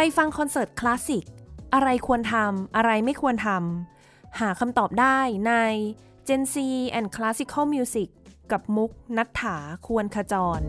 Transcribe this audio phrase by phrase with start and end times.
[0.00, 1.24] ไปฟังคอนเสิร์ตคลาสสิก
[1.74, 5.52] อะไรควรทำ อะไรไม่ควรทำ หาคำตอบได้ใน
[6.28, 6.54] Gen Z
[6.98, 8.08] and Classical Music
[8.52, 9.56] กับมุกนัฐถา
[9.86, 10.60] ควรขจร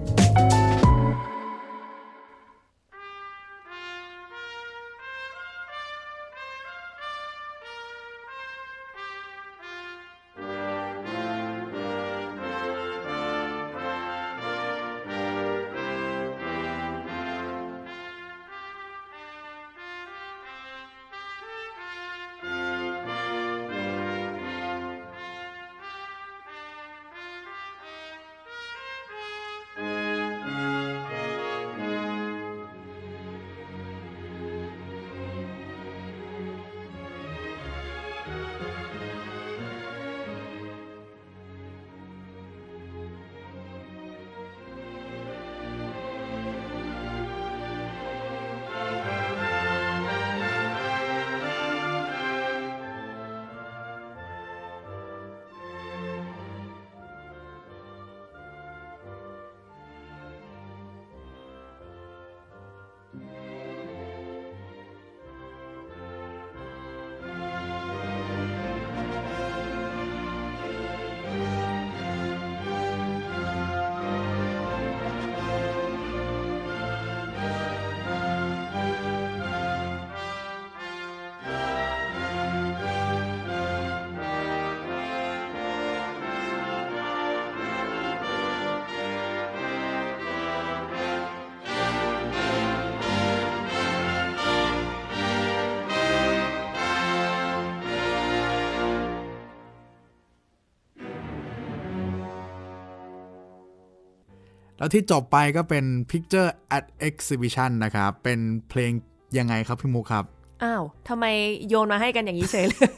[104.79, 108.91] แล้วที่จบไปก็เป็น Picture at Exhibition นะครับ เป็นเพลง
[109.37, 110.25] ยังไงครับพี่มุกครับ
[110.63, 111.25] อ้าวทำไม
[111.69, 112.91] โยนมาให้กันอย่างนี้เฉยเลย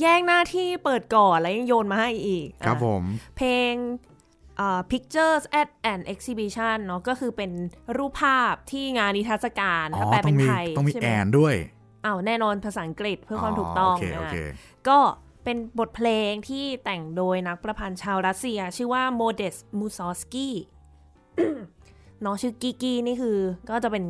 [0.00, 3.02] แย่งหน้าที่เปิดก่อนแล้วยังโยนมาให้อีก ครับผม
[3.36, 3.72] เพลง
[4.64, 7.50] uh, Pictures at an Exhibition เนาะก็คือเป็น
[7.96, 11.54] รูปภาพที่งานนิทรรศการถ้าแปลเป็นไทยต้องมีใช่ไหแอนด้วย
[12.04, 14.36] อ้าวแน่นอนภาษาอังกฤษเพื่อความถูกต้องโอเคโอนะเค
[14.88, 14.98] ก็
[15.50, 20.54] เป็นบทเพลงที่แต่งโดยนักประพันธ์ชาวรัสเซีย ชื่อว่าโมเดสมูซอสกี้
[22.24, 23.38] น้องชื่อกิกี้นี่คือ
[23.70, 24.04] ก็จะเป็น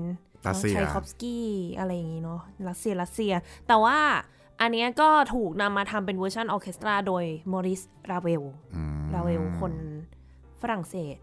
[0.49, 1.47] รัสเซียไชคอฟสกี้
[1.79, 3.33] อะไรอย่างงี้เนาะรัสเซียรัสเซีย
[3.69, 3.99] แต่ว่า
[4.61, 8.43] อันเนี้ยก็ถูกนำมาทำเป็นเวอร์ชันออร์เคสตราโดยมอริสราเวล
[8.75, 9.73] อืมราเวลคน
[10.61, 11.17] ฝรั่งเศส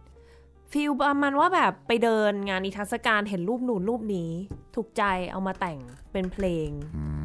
[0.71, 4.29] feel ประมาณว่าแบบไปเดินงานนิทรรศการเห็นรูปหนูนรูปนี้
[4.75, 5.79] ถูกใจเอามาแต่ง
[6.11, 6.69] เป็นเพลง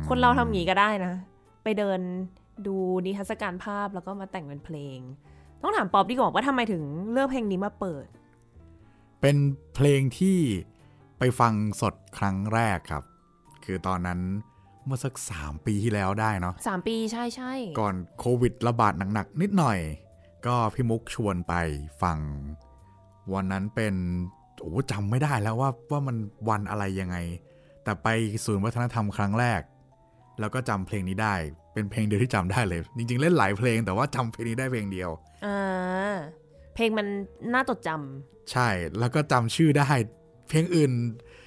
[0.09, 1.15] คนเราทำอย่างนี้ก็ได้นะ
[1.65, 2.01] ไปเดิน
[2.67, 2.77] ดู
[3.07, 4.99] นิทรรศการภาพแล้วก็มาแต่งเป็นเพลง
[5.63, 6.83] ต้องถามป๊อบดีกว่าว่าทำไมถึง
[7.13, 8.07] เลือกเพลงนี้มาเปิด
[9.21, 9.37] เป็น
[9.75, 10.39] เพลงที่
[11.19, 13.05] ไปฟังสดครั้งแรกครับ
[13.65, 14.21] คือตอนนั้น
[14.85, 19.79] เมื่อสัก 3 ปีที่แล้วได้เนาะ3ปีใช่ใช่ก่อนโควิดระบาดหนักๆนิดหน่อย
[20.47, 21.55] ก็พี่มุกชวนไป
[22.03, 22.19] ฟัง
[23.33, 23.95] วันนั้นเป็น
[24.61, 26.17] โอ้จำไม่ได้แล้วว่าว่ามัน
[26.49, 27.17] วันอะไรยังไง
[27.85, 28.09] แต่ไป
[28.45, 29.61] ศูนย์วัฒนธรรมครั้งแรก
[30.41, 31.35] แล้วก็จำเพลงนี้ได้
[31.75, 35.11] เป็นเพลงเดียวที่จำได้เลย จริง ๆ เล่นหลายเพลง แต่ว่าจำเพลงนี้ได้เพลงเดียว
[35.45, 36.15] อ่า
[36.75, 37.07] เพลงมัน
[37.55, 37.91] น่าจดจ
[38.53, 38.69] ใช่
[38.99, 39.89] แล้วก็จำชื่อได้
[40.49, 40.93] เพลงอื่น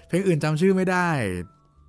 [0.08, 1.10] เพลงอื่นจำชื่อไม่ได้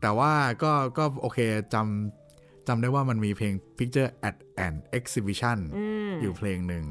[0.01, 0.33] แต่ว่า
[0.63, 1.39] ก็ก็โอเค
[1.75, 4.37] จำจำได้ว่ามันมีเพลง Picture at
[4.67, 6.85] an Exhibition ำอืมอยู่เพลงหนึ่ง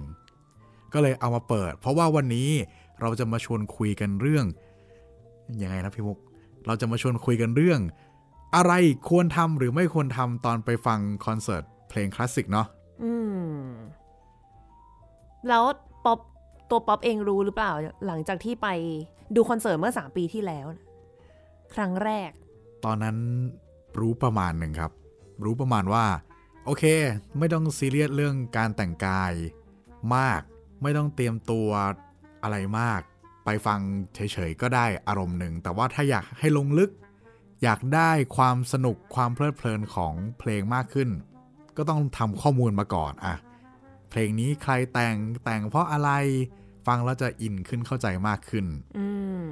[0.93, 2.49] ก็เลยเอามาเปิด เพราะว่าวันนี้
[3.01, 4.45] เราจะมาชวนคุยกันเรื่อง
[5.61, 6.19] ยังไงนะพี่มุก
[6.67, 7.79] เราจะมาชวนคุยกันเรื่อง
[8.55, 8.73] อะไร
[9.09, 12.67] ควรทำหรือไม่ควรทำตอนไปฟังคอนเสิร์ตเพลงคลาสสิกเนาะ
[13.03, 13.13] อื
[13.63, 13.67] ม
[15.47, 15.63] แล้ว
[16.05, 16.19] ป๊อป
[16.69, 17.71] ตัวป๊อปเองรู้หรือเปล่า
[18.07, 18.67] หลังจากที่ไป
[19.35, 20.85] ดูคอนเสิร์ตเมื่อ3ปีที่แล้วนะ
[21.75, 22.31] ครั้งแรก
[22.85, 23.17] ตอนนั้น
[23.99, 24.91] รู้ประมาณหนึ่งครับ
[25.43, 26.05] รู้ประมาณว่า
[26.65, 26.83] โอเค
[27.39, 29.33] ไม่ต้องซีเรียสเรื่องการแต่งกาย
[30.15, 30.41] มาก
[30.81, 31.67] ไม่ต้องเตรียมตัว
[32.43, 33.01] อะไรมาก
[33.45, 33.79] ไปฟัง
[34.15, 34.19] เฉ
[34.49, 36.89] ยๆก็ได้อารมณ์หนึ่ง แต่ว่าถ้าอยากให้ลงลึก
[37.63, 41.09] อยากได้ความสนุกความเพลิดเพลินของเพลงมากขึ้น
[41.77, 43.35] ก็ต้องทำข้อมูลมาก่อนอะ
[44.09, 46.09] เพลงนี้ใครแต่งแต่งเพราะอะไร
[46.87, 48.65] ฟังแล้วจะอินขึ้นเข้าใจมากขึ้น
[48.97, 49.07] อื
[49.45, 49.47] ม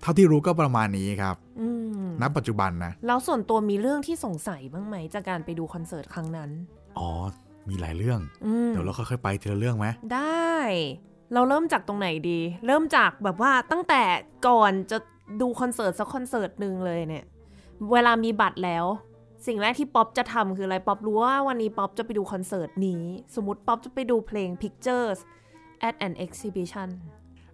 [0.00, 1.68] เท่าที่รู้ก็ประมาณนี้ครับอื
[2.02, 6.50] มณปัจจุบันนะ แล้วส่วนตัวมีเรื่องที่สงสัยบ้างไหม จากการไปดูคอนเสิร์ตครั้งนั้น
[6.98, 7.10] อ๋อ
[7.68, 10.54] มีหลายเรื่องอืมเดี๋ยวเราค่อยๆไปทีละเรื่องไหม ได้
[11.34, 14.02] เราเริ่มจากตรงไหนดี เริ่มจากแบบว่าตั้งแต่
[14.48, 14.98] ก่อนจะ
[15.40, 17.24] ดูคอนเสิร์ตสักคอนเสิร์ตหนึ่งเลยเนี่ย
[17.92, 18.84] เวลามีบัตรแล้ว
[19.46, 23.02] สิ่งแรกที่ป๊อปจะทำคืออะไร ป๊อปรู้ว่าวันนี้ป๊อปจะไปดูคอนเสิร์ตนี้
[23.34, 25.18] สมมติป๊อปจะไปดูเพลง Pictures
[25.88, 26.88] at an exhibition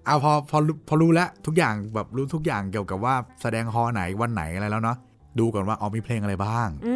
[0.04, 0.58] เอาพอพอ
[0.88, 4.96] พอรู้แล้วทุกอย่างแบบรู้ทุกอย่างเกี่ยวกับว่าแสดงฮอลล์ไหนวันไหนอะไรแล้วเนาะ
[5.38, 6.94] ดูก่อนว่าเอามีเพลงอะไรบ้าง อื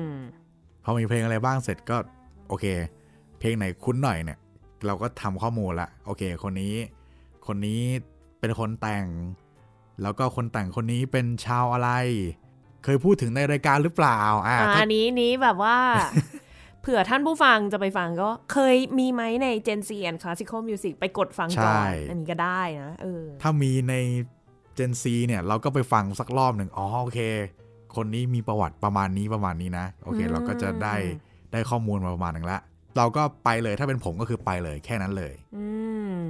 [0.00, 0.02] ม
[0.84, 1.96] พอมีเพลงอะไรบ้างเสร็จก็
[2.48, 2.66] โอเค
[3.38, 4.38] เพลงไหนคุ้นหน่อยเนี่ย
[4.86, 6.74] เราก็ทำข้อมูลละโอเค คนนี้
[7.46, 7.80] คนนี้
[8.40, 9.04] เป็นคนแต่ง
[10.02, 11.90] แล้วก็คนแต่งคนนี้เป็นชาวอะไร
[12.84, 15.76] เคยพูดถึงในรายการหรือเปล่า อ่าอ่าถ้าอันนี้นี้แบบว่า
[16.82, 23.94] เผื่อท่านผู้ฟังจะไปฟังก็เคยมีไหมใน Gen Z and Classical Music ไปกดฟังก่อนอันนี้ก็ได้นะเออถ้ามีใน
[24.78, 27.20] Gen Z เนี่ยเราก็ไปฟังสักรอบหนึ่งอ๋อโอเค
[27.96, 30.94] คนนี้มีประวัติประมาณนี้ประมาณนี้นะ โอเคอืมเราก็จะได้
[31.52, 32.58] ได้ข้อมูลมาประมาณหนึ่งละ
[32.96, 35.66] เราก็ไปเลยถ้าเป็นผมก็คือไปเลยแค่นั้นเลย อื
[36.20, 36.24] ม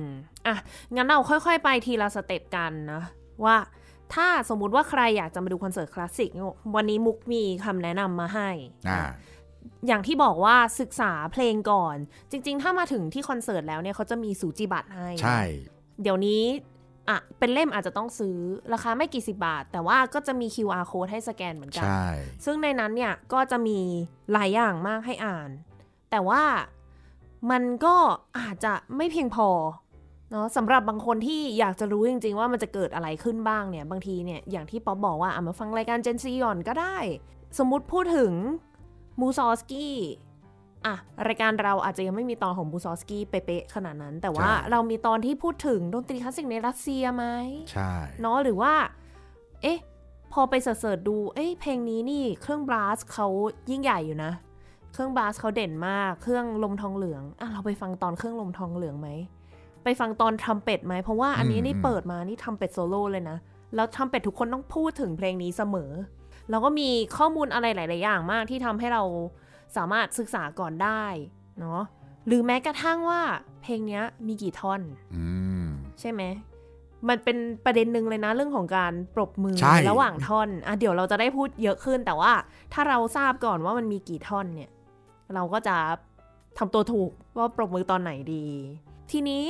[0.46, 0.56] อะ
[0.94, 3.02] งั้นเราค่อยๆ ไปทีละสเต็ปกันนะ
[3.46, 3.56] ว่า
[4.14, 6.31] ถ้าสมมุติว่าใครอยากจะมาดูคอนเสิร์ตคลาสสิก
[6.76, 8.48] วันนี้มุกมีคำแนะนำมาให้
[8.88, 9.00] อ่า
[9.87, 11.96] อย่างที่บอกว่าศึกษาเพลงก่อน
[12.31, 15.40] จริง ๆ ถ้ามาถึงที่คอนเสิร์ตแล้วเนี่ยเขาจะมีสูจิบัตรให้ ใช่
[16.02, 16.42] เดี๋ยวนี้
[17.08, 18.37] อะเป็นเล่มอาจจะต้องซื้อ
[18.72, 22.06] ราคาไม่กี่สิบบาท แต่ว่าก็จะมี QR code ให้สแกนเหมือนกัน ใช่
[22.44, 23.78] ซึ่งในนั้นเนี่ยก็จะมี
[24.32, 25.50] หลายอย่างมากให้อ่าน
[26.10, 26.43] แต่ว่า
[27.50, 27.96] มันก็
[28.38, 29.48] อาจจะไม่เพียงพอ
[30.31, 36.97] เนาะสำหรับบางคนที่อยากจะรู้จริง ๆ ว่ามันจะเกิดอะไรขึ้นบ้างเนี่ย บางทีเนี่ยอย่างที่ป๊อปบอกว่าอะมาฟังรายการเจนซีก่อนก็ได้
[37.59, 38.32] สมมุติพูดถึง
[39.21, 39.97] มูซอร์กสกี้
[40.87, 40.94] อะ
[41.29, 47.25] รายการเราอาจจะยังไม่มีตอนของมูซอร์กสกี้เป๊ะๆขนาดนั้น แต่ว่าเรามีตอนที่พูดถึงดนตรีคลาสสิกในรัสเซียไหม
[47.73, 48.73] ใช่เนาะหรือว่า
[49.62, 49.79] เอ๊ะ
[50.32, 53.27] พอไป search ๆดู เอ๊ะเพลงนี้นี่เครื่อง brass เขา
[53.71, 54.32] ยิ่งใหญ่อยู่นะ
[54.93, 59.09] เครื่อง brass เขาเด่นมาก เครื่องลมทองเหลืองอะเราไปฟังตอนเครื่องลมทองเหลืองไหม
[59.85, 63.38] ไปฟังตอนทรัมเป็ตไหม เพราะว่าอันนี้นี่เปิดมานี่ทรัมเป็ตโซโล่เลยนะ
[63.75, 65.91] แล้วทรัมเป็ตทุกคนต้องพูดถึงเพลงนี้เสมอ
[66.50, 69.03] แล้วก็มีข้อมูลอะไรหลาย ๆ อย่างมากที่ทำให้เรา
[69.77, 71.05] สามารถศึกษาก่อนได้
[71.61, 71.82] เนาะ
[72.27, 73.21] หรือแม้กระทั่งว่า
[73.62, 74.81] เพลงเนี้ยมีกี่ท่อน
[75.17, 75.27] อื
[75.65, 75.67] ม
[76.00, 76.23] ใช่ไหม
[77.09, 82.32] มันเป็นประเด็นหนึ่งเลยนะเรื่องของการปรบมือใช่ระหว่างท่อนอะเดี๋ยวเราจะได้พูดเยอะขึ้น แต่ว่า
[82.73, 84.71] ถ้าเราทราบก่อนว่ามันมีกี่ท่อนเนี่ย
[85.35, 85.77] เราก็จะ
[86.59, 88.47] ทำตัวถูกว่าปรบมือตอนไหนดี
[89.10, 89.44] ทีนี้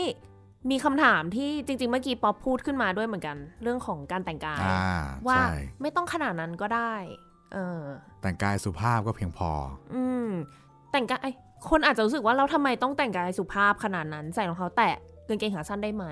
[0.70, 6.94] มีคำถามที่จริง ๆ เมื่อกี้ป๊อปพูดขึ้นมาด้วยเหมือนกัน เรื่องของการแต่งกาย อ่าว่าใช่ไม่ต้องขนาดนั้นก็ได้
[7.52, 7.82] เออ
[8.22, 9.50] แต่งกายสุภาพก็เพียงพอ
[9.94, 10.28] อืม
[10.90, 11.32] แต่งกาย
[11.70, 14.94] คนอาจจะรู้สึกว่าเราทำไมต้องแต่งกายสุภาพขนาดนั้น ใส่รองเท้าแตะ
[15.28, 16.06] กางเกงขาสั้นได้ไหม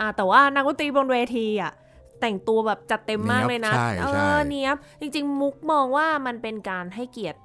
[0.00, 1.72] อ่าแต่ว่านักดนตรีบนเวทีอะ
[2.20, 7.38] แต่งตัวแบบจัดเต็มมากเลยนะเนี๊ยบใช่เอใช่ อเนี้ยบจริง ๆ มุกมองว่ามันเป็นการให้เกียรติ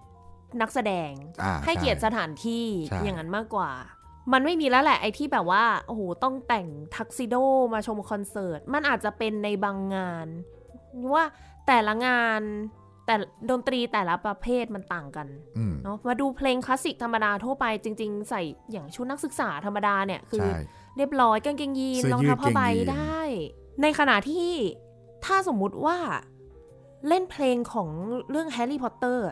[0.62, 1.12] นักแสดง
[1.44, 3.72] อ่าให้เกียรติสช่ ถานที่ใช่ อย่างนั้นมากกว่า
[4.34, 7.36] มันไม่มีแล้วแหละไอ้ที่แบบว่าโอ้โหต้องแต่งทักซิโด
[7.74, 10.28] มาชมคอนเสิร์ต มันอาจจะเป็นในบางงาน
[11.14, 11.26] ว่า
[11.68, 12.42] แต่ละงาน
[13.06, 13.16] แต่
[13.50, 15.28] ดนตรีแต่ละประเภทมันต่างกัน
[15.58, 18.42] อืมเนาะมาดูเพลงคลาสสิกธรรมดาทั่วไปจริง ๆ ใส่
[18.72, 20.60] อย่างชุดนักศึกษาธรรมดาเนี่ยคือใช่
[20.98, 23.22] เรียบร้อยกางเกงยีนเสื้อรองยืดเท้าผ้าใบเกงยีนได้
[23.82, 24.52] ในขณะที่
[25.26, 25.98] ถ้าสมมุติว่า
[27.08, 27.90] เล่นเพลงของ
[28.30, 29.28] เรื่องแฮร์รี่พอตเตอร์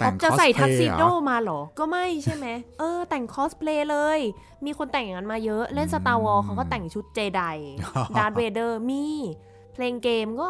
[0.00, 2.46] แต่งจะใส่คอสเพลย์ทักซิโดเหรอมาเหรอ ก็ไม่ใช่ไหม
[2.78, 4.18] เออ แต่งคอสเพลย์เลย
[4.64, 7.42] มีคนแต่งอย่างนั้นมาเยอะ เล่น Star Wars เขาก็แต่งชุดเจได
[8.18, 9.04] ดาร์ธเวเดอร์มี
[9.72, 10.48] เพลงเกมก็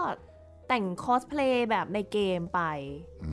[0.69, 2.61] แต่งคอสเพลย์แบบในเกมไป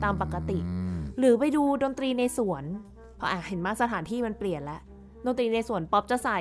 [0.02, 2.64] ตามปกติอืมหรือไปดูดนตรีในสวน
[3.16, 4.80] เพราะอะเห็นมาสถานที่มันเปลี่ยนแล้ว
[5.24, 6.40] ดนตรีในสวนป๊อปจะใส่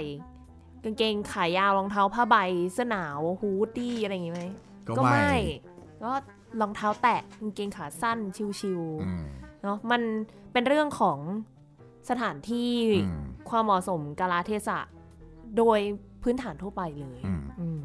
[0.83, 2.35] กางเกงขายาวรองเท้าผ้าใบ
[2.73, 4.44] เสื้อหนาวฮูดดี้อะไรอย่างงี้ไหม
[4.97, 5.31] ก็ไม่
[6.04, 6.11] ก็
[6.61, 8.44] รองเท้าแตะกางเกงขาสั้นชิ
[8.80, 10.02] วอืมๆ เนาะมัน
[10.54, 11.19] เป็นเรื่องของ
[12.09, 12.71] สถานที่
[13.06, 14.80] อืมความเหมาะสมกาลเทศะ
[15.57, 15.80] โดย
[16.23, 17.81] พื้นฐานทั่วไปเลยอืมอืม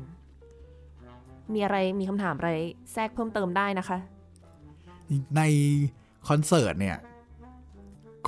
[1.52, 2.52] มีอะไรมีคำถามอะไร
[2.92, 3.98] แทรกเพิ่มเติมได้นะคะ
[5.36, 5.42] ใน
[6.28, 6.98] คอนเสิร์ตเนี่ย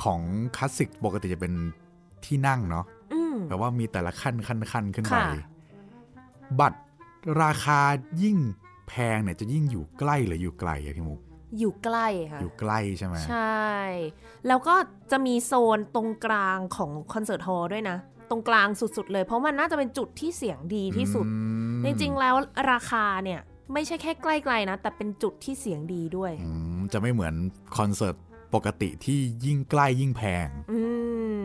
[0.03, 0.21] ของ
[0.55, 1.53] คลาสสิกปกติจะเป็น
[2.25, 5.49] ที่นั่งเนาะอืมแบบว่ามีแต่ละขั้นขั้นขั้นขึ้นไปค่ะ
[6.59, 6.79] บัตร
[7.43, 7.79] ราคา
[8.21, 8.37] ยิ่ง
[8.87, 11.19] แพงเนี่ยจะยิ่งอยู่ใกล้หรืออยู่ไกลอะพี่มุก
[11.59, 13.73] อยู่ใกล้ค่ะ อยู่ใกล้ใช่ไหมใช่
[14.47, 14.75] แล้วก็
[15.11, 17.97] จะมีโซนตรงกลางของคอนเสิร์ตฮอลล์ด้วยนะ
[18.29, 21.33] ตรงกลางสุดๆเลย เพราะมันน่าจะเป็นจุดที่เสียงดีที่สุดอื
[21.79, 22.35] มจริงๆแล้ว
[22.71, 23.41] ราคาเนี่ย
[23.73, 27.33] ไม่ใช่แค่ใกล้ๆนะ แต่เป็นจุดที่เสียงดีด้วยอืมจะไม่เหมือน
[27.77, 28.15] คอนเสิร์ต
[28.55, 30.79] ปกติที่ยิ่งใกล้ยิ่งแพง อื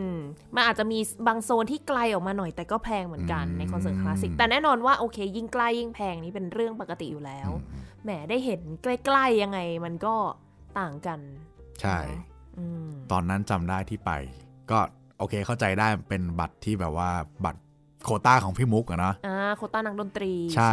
[0.07, 0.11] ม
[0.55, 10.15] มันอาจจะมีบางโซนที่ไกลออกมาหน่อยแต่ก็แพงเหมือนกันอืมในคอนเสิร์ตคลาสสิก แต่แน่นอนว่าโอเค ยิ่งใกล้ยิ่งแพงนี่เป็นเรื่องปกติอยู่แล้วอืม แหมได้เห็นใกล้ๆยังไงมันก็
[10.79, 11.19] ต่างกัน
[11.81, 11.97] ใช่
[12.57, 14.11] อืมตอนนั้นจำได้ที่ไป
[14.71, 14.79] ก็
[15.19, 17.09] โอเคเข้าใจได้เป็นบัตรที่แบบว่า
[17.45, 17.61] บัตร
[18.05, 20.71] โควต้าของพี่มุกอะเนาะอ่าโควต้านักดนตรี ใช่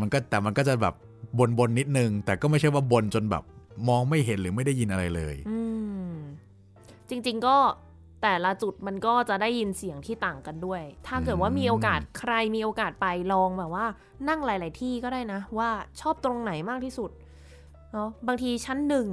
[0.00, 0.94] มันก็แต่มันก็จะแบบ
[1.38, 3.42] บนบนๆนิดนึง แต่ก็ไม่ใช่ว่าบนจนแบบ
[3.88, 5.58] มองไม่เห็นหรือไม่ได้ยินอะไรเลย อื
[6.10, 6.12] ม
[7.08, 7.56] จริง ๆ ก็
[8.22, 13.86] แต่ละจุดมันก็จะได้ยินเสียงที่ต่างกันด้วย ถ้าเกิดว่ามีโอกาสใครมีโอกาสไปลองแบบว่า
[14.28, 17.10] นั่งหลาย ๆ ที่ก็ได้นะ ว่าชอบตรงไหนมากที่สุด
[17.92, 19.08] เนาะบางทีชั้นหนึ่ง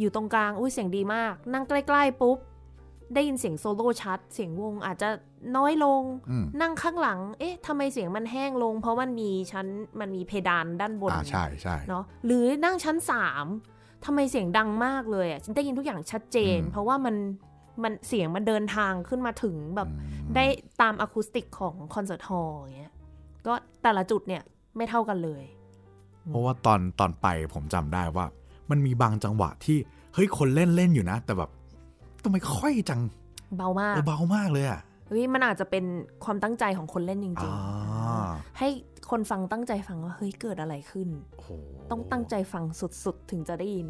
[0.00, 2.38] อยู่ตรงกลางอุ้ยเสียงดีมาก นั่งใกล้ ๆ ปุ๊บ
[3.14, 5.08] ได้ยินเสียงโซโล่ชัด เสียงวงอาจจะ
[5.56, 9.66] น้อยลงอืมนั่งข้างหลัง เอ๊ะทำไมเสียงมันแห้งลง เพราะมันมีชั้น
[10.00, 13.46] มันมีเพดานด้านบนอ่าใช่ใช่เนาะหรือนั่งชั้นสาม
[14.04, 17.14] ทำไมเสียงดังมากเลยอะฉันได้ยินทุกอย่างชัดเจน เพราะว่ามัน
[17.82, 19.88] มันเสียงมันเดินทางขึ้นมาถึงแบบ
[20.34, 20.44] ได้
[20.80, 22.92] ตามอะคูสติกของคอนเสิร์ตฮอลล์อย่างเงี้ย
[23.46, 23.52] ก็
[23.82, 24.42] แต่ละจุดเนี่ย
[24.76, 25.42] ไม่เท่ากันเลย
[26.28, 28.26] เพราะว่าตอนตอนไปผมจำได้ว่า
[28.70, 29.78] มันมีบางจังหวะที่
[30.14, 31.50] เฮ้ยคนเล่นเล่นอยู่นะ แต่แบบ
[32.22, 33.00] ทำไมค่อยจัง
[33.56, 35.84] เบามากเออเบามากเลยอะเฮ้ยมันอาจจะเป็น
[36.24, 37.52] ความตั้งใจของคนเล่นจริอ่า
[38.28, 38.68] งๆ ให้
[39.10, 41.50] คนฟังตั้งใจฟังว่าเฮ้ยเกิดอะไรขึ้นโอ้โห
[41.90, 42.64] ต้องตั้งใจฟัง
[43.04, 43.88] สุดๆ ถึงจะได้ยิน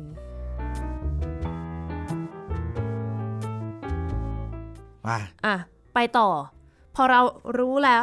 [5.09, 5.55] มาอะ
[5.95, 6.29] ไปต่อ
[6.97, 7.21] พอเรา
[7.59, 8.03] รู้แล้ว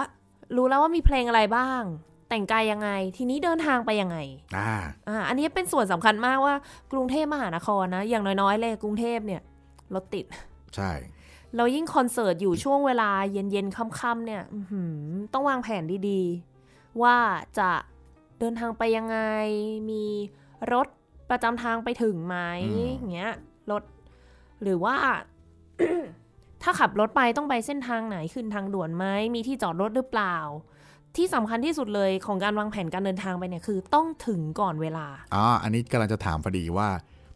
[0.56, 1.82] รู้แล้วว่ามีเพลงอะไรบ้าง
[2.30, 4.18] แต่งกายยังไง ทีนี้เดินทางไปยังไง
[4.58, 4.72] อ่า
[5.08, 6.56] อ่าอันนี้เป็นส่วนสำคัญมากว่า
[6.92, 9.42] กรุงเทพมหานครนะ อย่างน้อยๆเลยกรุงเทพเนี่ย
[9.94, 10.26] รถติด
[10.76, 10.92] ใช่
[11.56, 14.96] เรายิ่งคอนเสิร์ตอยู่ช่วงเวลาเย็นๆค่ำๆเนี่ยอื้อหือ
[15.34, 17.18] ต้องวางแผนดีๆ ว่า
[17.60, 17.72] จะ
[18.40, 19.18] เดินทางไปยังไง
[19.90, 20.06] มี
[20.74, 20.88] รถ
[21.30, 22.38] ประจำทางไปถึงไหม
[22.94, 23.34] อย่างเงี้ย
[23.72, 23.84] รถ
[24.62, 24.96] หรือว่า
[26.64, 29.06] ถ้าขับรถไปต้องไปเส้นทางไหนขึ้นทางด่วนไหม
[29.36, 30.38] มีที่จอดรถหรือเปล่า
[31.16, 35.06] ที่สำคัญที่สุดเลยของการวางแผนการเดินทางไปเนี่ยคือต้องถึงก่อนเวลา
[35.36, 36.90] อ๋ออันนี้กำลังจะถามพอดีว่า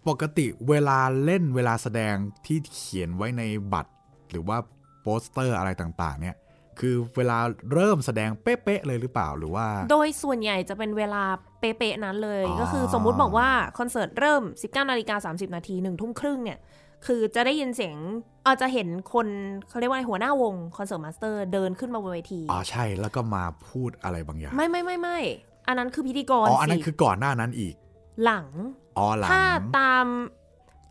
[0.08, 2.16] ปกติเวลาเล่นเวลาแสดง
[2.46, 3.44] ที่เขียนไว้ใน
[3.74, 3.92] บัตร
[4.32, 4.58] หรือว่า
[5.02, 6.36] โปสเตอร์อะไรต่างๆ เนี่ย
[6.80, 7.38] คือเวลา
[7.74, 11.24] เริ่มแสดงเป๊ะๆเลยหรือเปล่าหรือว่า โดยส่วนใหญ่จะเป็นเวลา
[11.60, 16.58] เป๊ะๆนั้นเลยอ๋อก็คือสมมุติบอกว่าคอนเสิร์ตเริ่ม 19นาฬิกา30 นาทีหนึ่งทุ่มครึ่งเนี่ย
[17.06, 17.96] คือจะได้ยินเสียง
[18.46, 19.28] อาจจะเห็นคน
[19.68, 25.20] เขาเรียกว่าหัวหน้าวง concertmaster เดินขึ้นมาบนเวทีอ๋อใช่แล้วก็มาพูดอะไรบางอย่าง ไม่ไม่ไม่ไม่
[25.68, 27.76] อันนั้นคือพิธีกรอ๋ออันนั้นสิคือก่อนหน้านั้นอีก
[28.24, 28.48] หลัง
[28.98, 29.44] อ๋อหลังถ้า
[29.78, 30.06] ตาม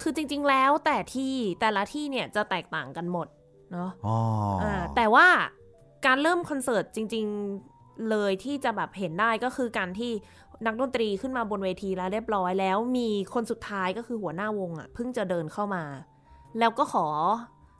[0.03, 3.27] คือจริง ๆ แล้วแต่ที่แต่ละที่เนี่ยจะแตกต่างกันหมด
[3.73, 4.17] เนาะอ๋อ
[4.63, 5.27] ออ่าแต่ว่า
[6.07, 7.27] การเริ่มคอนเสิร์ตจริง
[7.69, 10.13] ๆ เลยที่จะแบบเห็นได้ก็คือการที่
[10.65, 15.85] นักดนตรีขึ้นมาบนเวทีแล้วเรียบร้อยแล้ว มีคนสุดท้ายก็คือหัวหน้าวงอะ่ะเพิ่งจะเดินเข้ามา
[16.59, 17.07] แล้วก็ขอ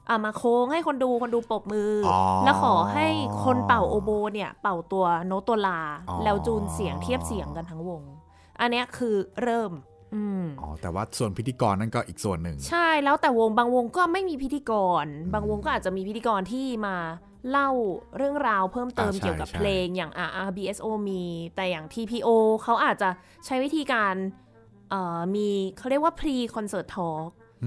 [0.09, 3.07] อ่ามาโค้งให้คนดูคนดูปรบมือออแล้วขอให้
[3.43, 5.79] คนเป่าโอโบเนี่ย เป่าตัวโนตตัวลา
[6.09, 8.01] อ๋อแล้วจูนเสียงเทียบเสียงกันทั้งวง
[8.59, 9.71] อันเนี้ยคือเริ่ม
[10.15, 14.73] อืมอ๋อแต่ว่าส่วนพิธีกรนั่นก็อีกส่วนหนึ่ง ใช่แล้วแต่วงบางวงก็ไม่มีพิธีก
[15.03, 16.95] ร บางวงก็อาจจะมีพิธีกรที่มา
[17.49, 17.69] เล่า
[18.17, 20.11] เรื่องราวเพิ่มเติมอ่าใช่เกี่ยวกับใช่เพลงอย่าง
[20.47, 21.23] RBSO มี
[21.55, 22.29] แต่อย่าง TPO
[22.63, 23.09] เขาอาจจะ
[23.45, 24.15] ใช้วิธีการ
[24.89, 25.47] เอ่อมี
[25.77, 27.25] เขาเรียกว่า pre concert talk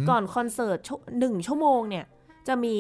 [0.08, 2.04] ก่อนคอนเสิร์ตชั่วหนึ่งชั่วโมงเนี่ย
[2.50, 2.76] จะมี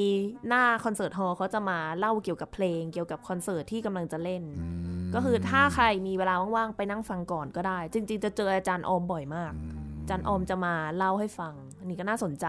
[0.48, 4.66] หน้าคอนเสิร์ตฮอลล์เขาจะมาเล่าเกี่ยวกับเพลง เกี่ยวกับคอนเสิร์ตที่กำลังจะเล่นอื
[4.98, 9.52] มก็คือถ้าใครมีเวลาว่างๆ ไปนั่งฟังก่อนก็ได้ จริง ๆ จะเจออาจารย์ออมบ่อยมาก
[10.00, 12.46] อาจารย์ออมจะมาเล่าให้ฟัง อันนี้ก็น่าสนใจ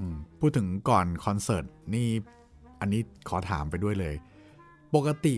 [0.00, 2.08] อืมพูดถึงก่อนคอนเสิร์ตนี่
[2.80, 4.14] อันนี้ขอถามไปด้วยเลย
[4.94, 5.34] ปกติ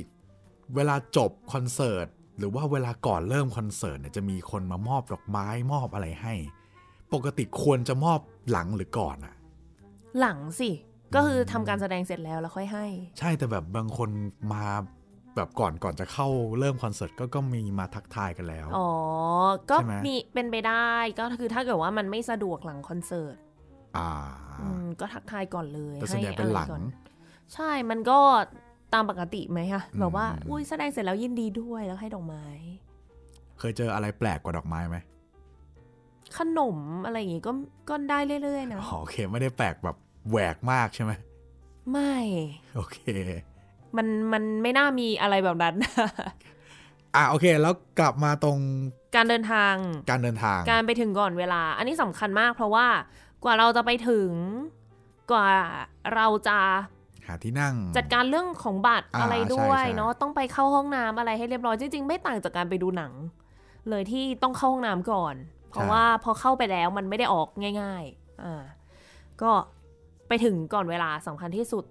[0.74, 2.06] เวลาจบคอนเสิร์ต
[2.38, 6.34] หรือว่าเวลาก่อนเริ่มคอนเสิร์ตเนี่ยจะมีคนมามอบดอกไม้มอบอะไรให้
[7.14, 8.20] ปกติควรจะมอบ
[8.50, 9.34] หลังหรือก่อนอะ
[10.20, 10.70] หลังสิ
[11.14, 12.86] ก็คือทำการแสดงเสร็จแล้วแล้วค่อยให้
[13.18, 14.10] ใช่แต่แบบบางคน
[14.52, 14.64] มา
[15.36, 18.90] แบบก่อนก่อนจะเข้าเริ่มคอนเสิร์ตก็ก็มีมาทักทายกันแล้ว อ๋อ
[19.70, 23.36] ก็ใช่ไหมมีเป็นไปได้ก็คือถ้าเกิดว่ามันไม่สะดวกหลังคอนเสิร์ต
[23.96, 24.10] อ่า
[24.60, 26.80] อืมก็ทักทายก่อนเลยแต่ส่วนใหญ่เป็นหลังอะไรก่อ
[27.54, 28.18] ใช่ มันก็
[28.94, 32.44] ตามปกติไหมคะอืมแบบว่า อุ้ยแสดงเสร็จแล้วยินดีด้วยแล้วให้ดอกไม้
[33.58, 34.96] เคยเจออะไรแปลกกว่าดอกไม้ไหม
[36.38, 37.52] ขนมอะไรอย่างงี้ก็
[37.88, 39.96] ก็ได้เรื่อยๆนะอ๋อโอเค ไม่ได้แปลกแบบ
[40.30, 41.12] แหวกมากใช่ไหม
[41.92, 42.14] ไม่
[42.74, 42.98] โอเค
[43.96, 45.74] มันมันไม่น่ามีอะไรแบบนั้น
[47.16, 48.58] อะโอเค แล้วกลับมาตรง
[49.16, 49.74] การเดินทาง
[50.10, 52.86] การเดินทาง การไปถึงก่อนเวลา อันนี้สำคัญมากเพราะว่า
[53.44, 54.30] กว่าเราจะไปถึง
[55.32, 55.48] กว่า
[56.14, 56.58] เราจะ
[57.26, 63.12] หาที่นั่ง จัดการเรื่องของบัตรอ่าอะไรด้วยใช่ใช่เนาะต้องไปเข้าห้องน้ำอะไรให้เรียบร้อยจริงๆ ไม่ต่างจากการไปดูหนัง
[63.90, 65.34] เลยที่ต้องเข้าห้องน้ำก่อน
[65.70, 67.48] เพราะว่าพอเข้าไปแล้วมันไม่ได้ออก
[67.80, 68.62] ง่าย ๆ อ่า
[69.42, 69.50] ก็
[70.28, 71.84] ไปถึงก่อนเวลาสำคัญที่สุด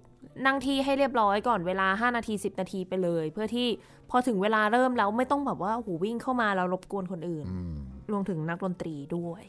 [0.46, 3.68] นั่งที่ให้เรียบร้อยก่อนเวลา 5 นาที 10 นาทีไปเลย เพื่อที่
[4.10, 7.76] พอถึงเวลาเริ่มแล้วไม่ต้องแบบว่าโอ้โหูวิ่งเข้ามาแล้วรบกวนคนอื่นอืม
[8.12, 9.42] รวมถึงนักดนตรีด้วย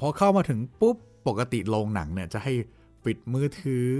[0.00, 0.96] พอเข้ามาถึงปุ๊บ
[1.28, 2.52] ปกติโรงหนังเนี่ยจะให้
[3.04, 3.92] ปิดมือถือ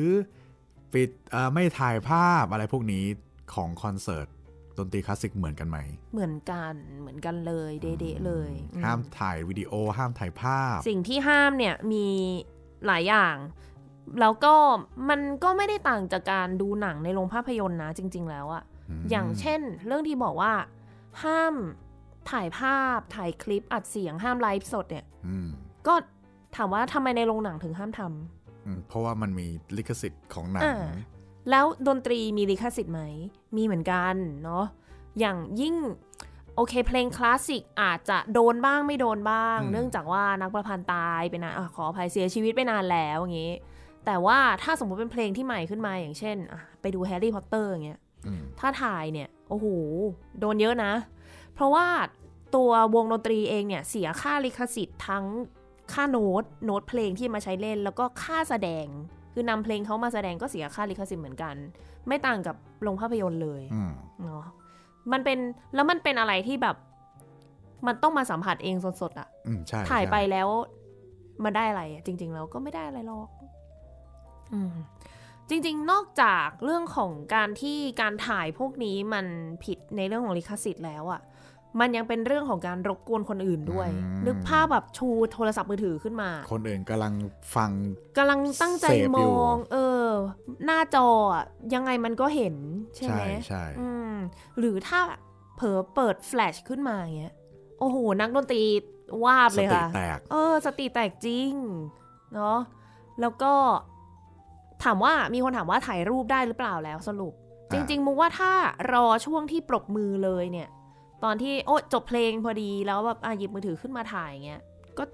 [0.95, 3.05] ปิดเอ่อไม่ถ่ายภาพอะไรพวกนี้
[3.55, 4.27] ของคอนเสิร์ต
[4.79, 5.79] ดนตรีคลาสสิกเหมือนกันไหม
[6.13, 12.07] เหมือนกันเหมือนกันเลยเดะๆเลยอืมห้ามถ่ายวิดีโอห้ามถ่ายภาพ สิ่งที่ห้ามเนี่ยมี
[12.87, 13.37] หลายอย่าง
[14.21, 14.55] แล้วก็
[15.09, 18.63] มันก็ไม่ได้ต่างจากการดูหนังในโรงภาพยนตร์นะจริง ๆ แล้วอะ
[19.11, 20.53] อย่างเช่น เรื่องที่บอกว่า
[21.23, 21.55] ห้าม
[22.31, 25.49] ถ่ายภาพถ่ายคลิปอัดเสียงห้ามไลฟ์สดเนี่ยอืม
[25.87, 25.95] ก็
[26.57, 30.83] ถามว่าทำไมในโรงหนังถึงห้ามทำอืมเพราะว่ามันมีลิขสิทธิ์ของหนังอ่า
[31.51, 33.03] แล้วดนตรีมีลิขสิทธิ์ไหม
[33.57, 34.65] มีเหมือนกันเนาะ
[35.21, 35.75] อย่างยิ่ง
[36.59, 43.55] โอเค เพลงคลาสสิกอาจจะโดนบ้างไม่โดนบ้างอืมเนื่องจากว่านักประพันธ์ตายไปนานอะขออภัยเสียชีวิตไปนานแล้วอย่างงี้
[44.07, 49.67] แต่ว่าถ้าสมมติเป็นเพลงที่ใหม่ขึ้นมาอย่างเช่นอะไปดูแฮร์รี่พอตเตอร์อย่างเงี้ยอืมถ้าถ่ายเนี่ยโอ้โห
[50.41, 50.93] โดนเยอะนะ
[51.55, 51.87] เพราะว่า
[52.55, 55.25] ตัววงดนตรีเองเนี่ยเสียค่าลิขสิทธิ์ทั้ง
[55.93, 58.87] ค่าโน้ตโน้ตเพลงที่มาใช้เล่น แล้วก็ค่าแสดง
[59.33, 61.55] คือนำเพลงเขามาแสดงก็เสียค่าลิขสิทธิ์เหมือนกัน
[62.09, 63.93] ไม่ต่างกับโรงภาพยนตร์เลยอืม
[64.25, 64.45] เนาะ
[65.13, 65.39] มันเป็น
[65.75, 66.77] แล้วมันเป็นอะไรที่แบบ
[67.87, 70.49] มันต้องมาสัมผัสเองสดๆอะอืมใช่ถ่ายไปใช่แล้ว
[71.45, 73.29] มันได้อะไรอะจริง ๆ แล้วก็ไม่ได้อะไรหรอก
[74.53, 74.75] อืม
[75.49, 79.27] จริง ๆ นอกจากเรื่องของการที่การถ่ายพวกนี้มัน
[79.65, 81.21] ผิดในเรื่องของลิขสิทธิ์แล้วอะ่ะ
[81.81, 83.89] มันยังเป็นเรื่องของการรบกวนคนอื่นด้วย
[84.27, 87.13] นึกภาพแบบชูโทรศัพท์มือถือขึ้นมา คนอื่นกำลัง
[87.57, 87.71] ฟัง
[88.17, 90.07] กำลังตั้งใจเสพมอยู่อง เออ
[90.65, 91.45] หน้าจออะ
[91.75, 92.57] ยังไงมันก็เห็น
[92.97, 94.15] ใช่ไหมใช่ใช่อืม
[94.59, 95.01] หรือถ้า
[95.57, 97.35] เผลอเปิดแฟลชขึ้นมาอย่างเงี้ย
[97.79, 98.63] โอ้โห นักดนตรี
[99.25, 101.53] วาบสเลยติค่ะแตก เออ สติแตกจริง
[102.35, 102.59] เนาะ
[103.21, 103.53] แล้วก็
[104.85, 107.33] ถามว่ามีคนถามว่าถ่ายรูปได้หรือเปล่าแล้วสรุป
[107.73, 108.53] จอ่าริง ๆมุกว่าถ้า
[108.93, 110.69] รอช่วงที่ปรบมือเลยเนี่ย
[111.25, 114.63] ตอนที่โอ้จบเพลงพอดีแล้วแบบอะหยิบมือถือขึ้นมาถ่ายเงี้ย
[114.99, 115.05] ก็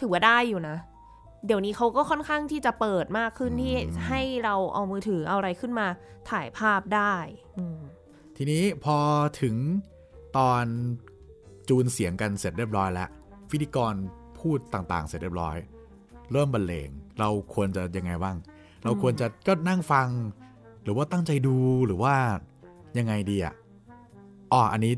[0.00, 0.76] ถือว่าได้อยู่นะ
[1.46, 3.74] เดี๋ยวนี้เขาก็ค่อนข้างที่จะเปิดมากขึ้นที่
[4.08, 5.86] ให้เราเอามือถือเอาอะไรขึ้นมา
[6.30, 7.14] ถ่ายภาพได้
[7.58, 7.78] อืม
[8.36, 8.96] ทีนี้พอ
[9.40, 9.56] ถึง
[10.38, 10.64] ตอน
[11.68, 13.08] จูนเสียงกันเสร็จเรียบร้อยแล้ว
[13.50, 13.94] พิธีกร
[14.38, 15.56] พูดต่างๆ เสร็จเรียบร้อย
[16.32, 16.88] เริ่มบรรเลง
[17.18, 18.36] เราควรจะยังไงบ้าง
[18.84, 20.08] เราควรจะก็นั่งฟัง
[20.82, 22.14] หรือว่าตั้งใจดูหรือว่า
[22.98, 23.54] ยังไงดีอะ
[24.52, 24.94] อ๋ออันนี้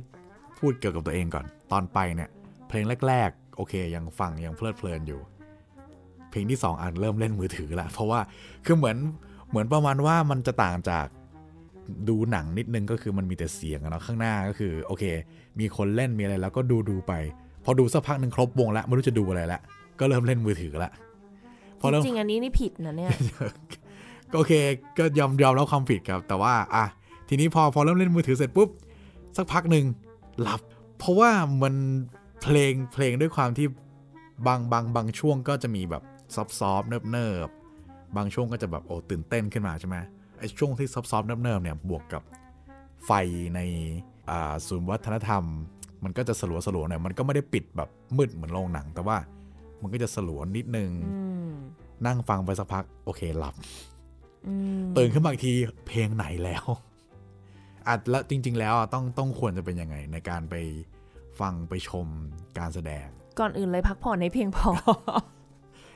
[0.62, 2.30] พูดเกี่ยวกับตัวเองก่อน ตอนไปเนี่ย
[2.68, 5.20] เพลงแรก ๆ โอเค ยังฟังยังเพลิดเพลินอยู่
[6.30, 8.20] เพลงที่สองอันเริ่มเล่นมือถือละเพราะว่า
[8.66, 8.96] คือเหมือน
[9.50, 11.06] เหมือนประมาณว่ามันจะต่างจาก
[12.08, 15.04] ดูหนังนิดนึงก็คือมันมีแต่เสียงอะเนาะข้างหน้าก็คือโอเค
[15.58, 17.12] มีคนเล่นมีอะไรแล้วก็ดูดูไป
[17.64, 19.60] พอดูสักพักหนึ่งครบวงแล้วไม่รู้จะดูอะไรละ
[20.00, 20.90] ก็เริ่มเล่นมือถือละ
[21.80, 23.10] พอเริ่มจริงๆอันนี้นี่ผิดนะเนี่ย
[24.30, 24.52] ก็โอเค
[24.98, 26.84] ก็ยอมยอมแล้วความผิดครับแต่ว่าอะ
[27.28, 28.68] ทีนี้พอพอเริ่มเล่นมือถือเสร็จปุ๊บ
[29.36, 29.84] สักพักหนึ่ง
[30.40, 30.60] หลับ
[30.98, 31.30] เพราะว่า
[31.62, 31.74] มัน
[32.42, 33.66] เพลงเพลงด้วยความที่
[34.46, 36.02] บางบางบางช่วงก็จะมีแบบ
[36.34, 39.96] soft soft เนิบเนิบๆบางช่วงก็จะแบบโอ้ตื่นเต้นขึ้นมาใช่ไหม
[40.38, 42.22] ไอ้ช่วงที่ soft soft เนิบเนิบๆเนี่ยบวกกับ
[43.06, 43.10] ไฟ
[43.54, 43.60] ใน
[44.30, 45.44] อ่าศูนย์วัฒนธรรม
[46.04, 49.16] มันก็จะสลัวสลัวๆหน่อยมันก็ไม่ได้ปิดแบบมืดเหมือนโรงหนัง แต่ว่า
[49.82, 51.52] มันก็จะสลัวนิดนึงอืม
[52.06, 53.54] นั่งฟังไปสักพัก โอเคหลับ
[54.46, 55.52] อืมตื่นขึ้นมาอีกที
[55.86, 56.64] เพลงไหนแล้ว
[57.86, 60.54] อะแล้วจริง ๆ แล้วอะต้องต้องควรจะเป็นยังไง ในการไป
[61.40, 62.06] ฟังไปชม
[62.58, 63.06] การแสดง
[63.38, 64.70] ก่อนอื่นเลยพักผ่อนให้เพียงพอ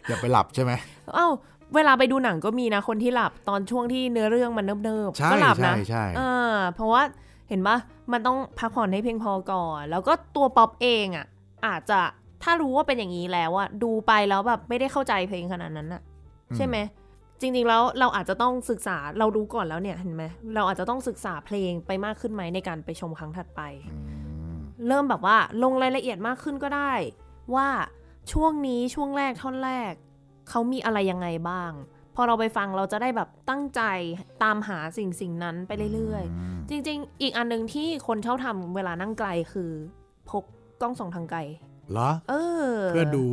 [0.09, 0.73] อย่าไปหลับใช่ไหม
[1.15, 1.29] เอ้า
[1.75, 7.03] เวลาไปดูหนังก็มีนะคนที่หลับตอนช่วงที่เนื้อเรื่องมันเนิบใช่ๆก็หลับใช่นะใช่อ่าเพราะว่า
[7.49, 7.77] เห็นปะ
[8.13, 11.27] มันต้องพักผ่อนให้เพียงพอก่อน แล้วก็ตัวป๊อปเองอะ
[11.67, 12.01] อาจจะ
[12.43, 16.03] ถ้ารู้ว่าเป็นอย่างนี้แล้วอะดูไปแล้วแบบไม่ได้เข้าใจเพลงขนาดนั้นอะ
[16.57, 16.77] ใช่ไหม
[17.41, 23.61] จริงๆแล้วเราอาจจะต้องศึกษาเรารู้ก่อนแล้วเนี่ยเห็นไหมเราอาจจะต้องศึกษาเพลงไปมากขึ้นไหมในการไปชมครั้งถัดไป
[23.93, 23.99] อื
[24.55, 26.93] มเริ่มแบบว่าลงรายละเอียดมากขึ้นก็ได้
[27.55, 27.69] ว่า
[28.33, 29.93] ช่วงนี้ช่วงแรกท่อนแรก
[30.49, 31.73] เขามีอะไรยังไงบ้าง
[32.15, 33.83] พอเราไปฟังเราจะได้แบบตั้งใจ
[34.43, 39.71] ตามหาสิ่งสิ่งนั้นไปเรื่อยๆ จริง ๆ อีกอันหนึ่งที่คนชอบทำเวลานั่งไกลคือ
[40.31, 40.45] พก
[40.81, 41.41] กล้องส่องทางไกล
[41.93, 42.35] เหรอเอ
[42.71, 43.25] อ เพื่อดู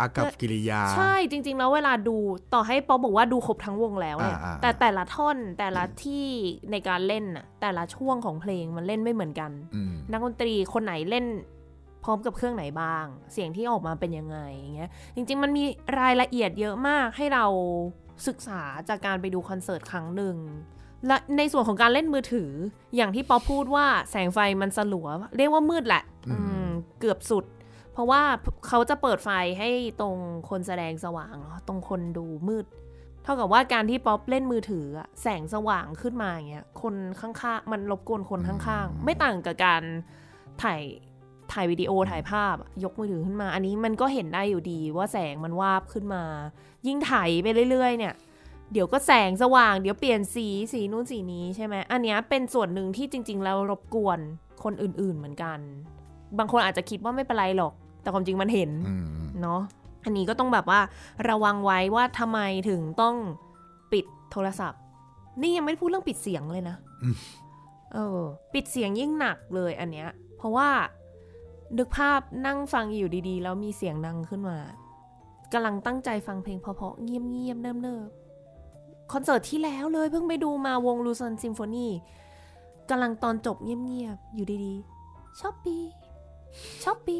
[0.00, 2.16] อากับกิริยา ใช่จริง ๆ แล้วเวลาดู
[2.54, 6.26] ต่อให้ป๊อปบอกว่าดูครบทั้งวงแล้วเนี่ยอ่าๆแต่แต่ละท่อนแต่ละที่
[6.70, 11.26] ในการเล่นน่ะแต่ละช่วงของเพลงมันเล่นไม่เหมือนกันอืมนักดนตรีคนไหนเล่น
[12.04, 15.64] พร้อมกับเครื่องไหนบ้าง เสียงที่ออกมาเป็นยังไงอย่างเงี้ยจริง ๆ มันมี
[16.00, 17.46] รายละเอียดเยอะมากให้เรา
[18.26, 20.36] ศึกษาจากการไปดูคอนเสิร์ตครั้งหนึ่ง
[21.06, 22.50] และในส่วนของการเล่นมือถือ
[22.96, 26.68] อย่างที่ป๊อปพูดว่าแสงไฟมันสลัว เรียกว่ามืดแหละอืมอืม
[27.00, 27.59] เกือบสุดเพ
[28.00, 28.22] ราะว่า
[28.68, 30.16] เขาจะเปิดไฟให้ตรง
[30.48, 32.66] คนแสดงสว่างเนาะตรงคนดูมืด
[33.24, 39.82] เท่ากับว่าการที่ป๊อปเล่นมือถืออะแสงสว่างขึ้นมาอย่างเงี้ยคนข้างๆมันรบกวนคนข้างๆ ไม่ต่างกับการ
[40.62, 40.82] ถ่าย
[41.52, 46.22] ถ่ายวิดีโอถ่ายภาพอะยกมือถือขึ้นมา อันนี้มันก็เห็นได้อยู่ดีว่าแสงมันวาบขึ้นมา
[46.86, 48.14] ยิ่งถ่ายไปเรื่อย ๆ เนี่ย
[48.72, 54.18] เดี๋ยวก็แสงสว่าง เดี๋ยวเปลี่ยนสีสีนู้นสีนี้ใช่ไหมอันเนี้ยเป็นส่วนหนึ่งที่จริง ๆ แล้วรบกวน
[54.64, 55.58] คนอื่นๆเหมือนกัน
[56.38, 59.06] บางคนอาจจะคิดว่าไม่เป็นไรหรอก แต่ความจริงมันเห็นอืม
[59.42, 59.60] เนาะ
[60.04, 60.80] อันนี้ก็ต้องแบบว่า
[61.28, 63.14] ระวังไว้ว่าทำไมถึงต้อง
[63.92, 64.80] ปิดโทรศัพท์
[65.40, 67.16] นี่ยังไม่ได้พูดเรื่องปิดเสียงเลยนะอืม
[67.92, 68.20] เออ
[68.54, 70.68] ปิดเสียงยิ่งหนักเลยอันเนี้ย เพราะว่า
[71.78, 74.58] นึกภาพนั่งฟังอยู่ดีๆ แล้วมีเสียงดังขึ้นมา
[75.52, 81.88] กำลังตั้งใจฟังเพลงเพราะๆเงียบๆเนิบๆคอนเสิร์ตที่แล้วเลยเพิ่งไปดูมาวงลูซอนซิมโฟนี
[82.90, 85.76] กำลังตอนจบเงียบๆอยู่ดีๆชอบปี
[86.84, 87.16] ชอบปี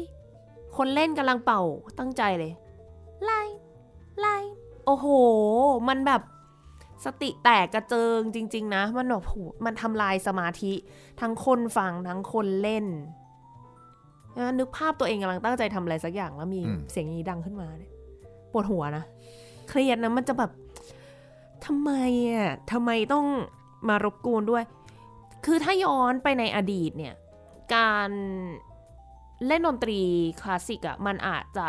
[0.77, 1.61] คนเล่นกำลังเป่า
[1.99, 2.51] ตั้งใจเลย
[3.23, 3.41] ไล่
[4.19, 4.37] ไล่
[4.85, 5.07] โอ้โห
[5.89, 6.21] มันแบบ
[7.05, 10.73] สติแตกกระเจิงจริง ๆ นะ มันแบบโหมันทำลายสมาธิ
[11.21, 12.85] ทั้งคนฟังทั้งคนเล่น
[14.37, 17.91] นะนึกภาพตัวเองกำลังตั้งใจทำอะไรสักอย่างแล้วมีอืม เสียงนี้ดังขึ้นมาเนี่ย
[18.51, 19.03] ปวดหัวนะ
[19.69, 20.51] เครียดนะมันจะแบบ
[21.65, 21.91] ทำไม
[22.31, 23.25] อะทำไมต้อง
[23.89, 24.63] มารบกวนด้วย
[25.45, 27.13] คือถ้าย้อนไปในอดีตเนี่ย
[27.75, 28.09] การ
[29.47, 29.99] เล่นดนตรี
[30.41, 31.67] คลาสสิกอะมันอาจจะ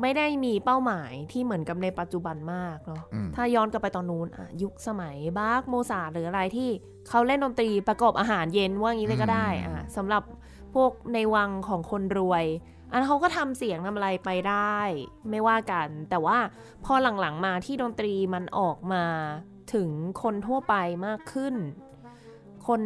[0.00, 6.70] ไม่ได้มีเป้าหมายที่เหมือนกับในปัจจุบันมากเนาะอืมถ้าย้อนกลับไปตอนนู้นอะยุคสมัยบาร์กโมซาร์ทหรืออะไรที่
[7.08, 10.22] เขาเล่นดนตรีประกอบอาหารเย็นว่างี้เลยก็ได้อะสำหรับ
[10.74, 12.44] พวกในวังของคนรวย
[12.92, 14.78] อันเขาก็ทำเสียงทำอะไรไปได้
[15.30, 16.38] ไม่ว่ากัน แต่ว่า
[16.84, 19.04] พอหลังๆมาที่ดนตรีมันออกมา
[19.74, 19.88] ถึง
[20.22, 20.74] คนทั่วไป
[21.06, 21.54] มากขึ้น
[22.68, 22.80] คน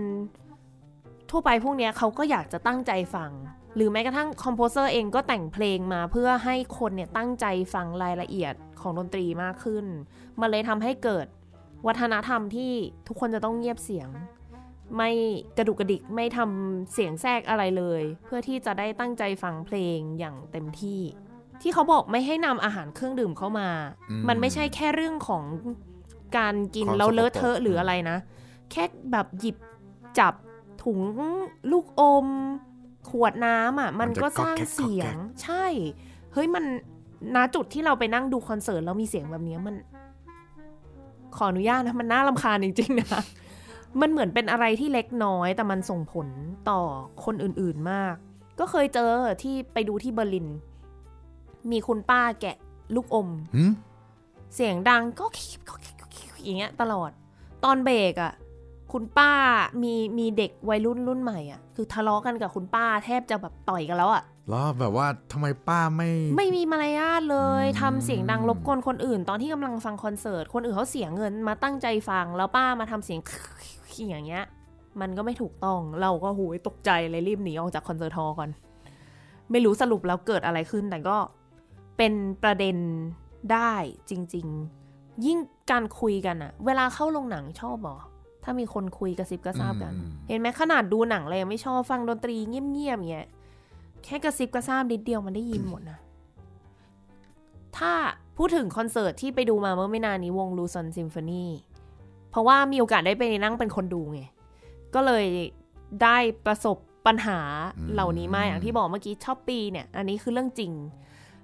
[1.31, 3.31] ทั่วไปพวกเนี้ยเขาก็อยากจะตั้งใจฟัง
[3.77, 9.87] หรือแม้กระทั่งคอมโพเซอร์เองก็แต่งเพลงมาเพื่อให้คนเนี่ยตั้งใจฟังรายละเอียดของดนตรีมากขึ้น
[10.41, 11.27] มันเลยทำให้เกิด
[11.87, 12.73] วัฒนธรรมที่
[13.07, 14.09] ทุกคนจะต้องเงียบเสียง
[14.97, 15.11] ไม่
[15.59, 21.01] กระดุกกระดิกไม่ทำเสียงแทรกอะไรเลย เพื่อที่จะได้ตั้งใจฟังเพลงอย่างเต็มที่
[21.63, 23.69] ที่เขาบอกไม่ให้นำอาหารเครื่องดื่มเข้ามา
[24.11, 25.45] อืมันไม่ใช่แค่เรื่องของ
[26.39, 28.19] การกินความแล้วเลอะสกปรกเทอะหรืออะไรนะ
[28.71, 29.57] แค่แบบหยิบ
[30.19, 30.35] จับ
[30.83, 30.99] ถุง
[31.71, 32.74] ลูกอมข
[33.23, 35.65] วดน้ำอะ มันมันจะก็สร้างก๊อกแก๊กเสียงก๊อกแก๊กใช่
[36.33, 36.65] เฮ้ยมัน
[37.37, 39.75] ณจุดที่เราไปนั่งดูคอนเสิร์ตแล้วมีเสียงแบบเนี้ยมัน
[41.37, 43.23] ขออนุญาตนะ มันน่ารำคาญจริงๆนะ
[44.01, 46.29] มันเหมือนเป็นอะไรที่เล็กน้อย แต่มันส่งผล
[46.71, 46.81] ต่อ
[47.25, 48.15] คนอื่นๆมาก
[48.61, 49.11] ก็เคยเจอ
[49.43, 50.49] ที่ไปดูที่เบอร์ลิน
[51.71, 52.57] มีคุณป้าแกะ
[52.95, 53.73] ลูกอมหืม
[54.55, 57.11] เสียงดังก็คิบก็คิบก็คิบอย่างเงี้ยตลอด
[57.65, 58.33] ตอนเบรกอะ่ะ
[58.95, 59.33] คุณป้า
[59.83, 73.21] มีมีเด็กวัยรุ่นรุ่นใหม่อะ่ะคือทะเลาะกันกับคุณป้าแทบจะแบบต่อยกันแล้วอะ่ะแล้วแบบว่าทำไมป้าไม่ไม่มีมารยาทเลยอืมทำเสียงดังรบกวนคนอื่น ตอนที่กำลังฟังคอนเสิร์ตคนอื่นเขาเสียเงินมาตั้งใจฟัง แล้วป้ามาทำเสียง
[74.11, 74.45] อย่างเงี้ย
[75.01, 78.51] มันก็ไม่ถูกต้องเราก็หูยตกใจเลยรีบหนีออกจาก concert hall ก่อน
[79.51, 81.17] ไม่รู้สรุปแล้วเกิดอะไรขึ้นแต่ก็
[81.97, 82.77] เป็นประเด็น
[83.53, 83.73] ได้
[84.11, 84.47] จริง
[84.87, 85.39] ๆ ยิ่ง
[85.71, 87.99] การคุยกันอะเวลาเข้าโรงหนังชอบเหรอ
[88.45, 93.29] ถ้ามีคนคุยกระซิบกระซาบกันอืมเห็นไหมขนาดดูหนังเลยยังไม่ชอบฟังดนตรีเงียบๆเงี้ย
[94.05, 95.99] แค่กระซิบกระซาบนิดเดียวมันได้ยินหมดนะ
[97.77, 97.93] ถ้า
[98.37, 101.45] พูดถึงคอนเสิร์ตที่ไปดูมาเมื่อไม่นานนี้วงลูเซิร์นซิมโฟนี
[102.31, 104.21] เพราะว่ามีโอกาสได้ไปนั่งเป็นคนดูไง
[104.95, 105.27] ก็เลย
[106.03, 106.77] ได้ประสบ
[107.07, 107.39] ปัญหา
[107.79, 110.73] อืมเหล่านี้มาอย่างที่บอกเมื่อกี้ชอบปีเนี่ย อันนี้คือเรื่องจริง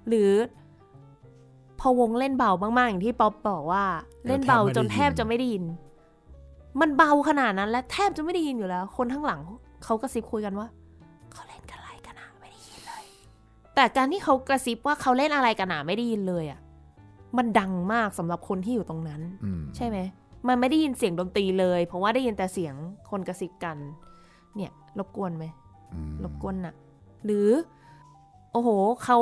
[0.07, 0.31] หรือ
[1.79, 3.83] พอวงเล่นเบามากๆอย่างที่ป๊อปบอกว่า
[4.27, 5.63] เล่นเบาจนแทบจะไม่ได้ยิน
[6.79, 9.41] มันเบาขนาดนั้นและแทบจะไม่ได้ยินอยู่แล้ว คนข้างหลัง
[9.83, 10.67] เขากระซิบคุยกันว่า
[11.33, 13.03] เขาเล่นกันอะไรกันอะไม่ได้ยินเลย
[13.75, 16.59] แต่การที่เขากระซิบว่าเขาเล่นอะไรกันอะไม่ได้ยินเลยอะ
[17.37, 19.97] มันดังมากสำหรับคนที่อยู่ตรงนั้นอืมใช่ไหม
[20.47, 22.75] มันไม่ได้ยินเสียงดนตรีเลย เพราะว่าได้ยินแต่เสียง
[23.09, 23.77] คนกระซิบกัน
[24.55, 25.45] เนี่ยรบกวนไหม
[25.93, 26.73] อืมรบกวนน่ะ
[27.25, 27.49] หรือ
[28.51, 28.69] โอ้โห
[29.03, 29.17] เขา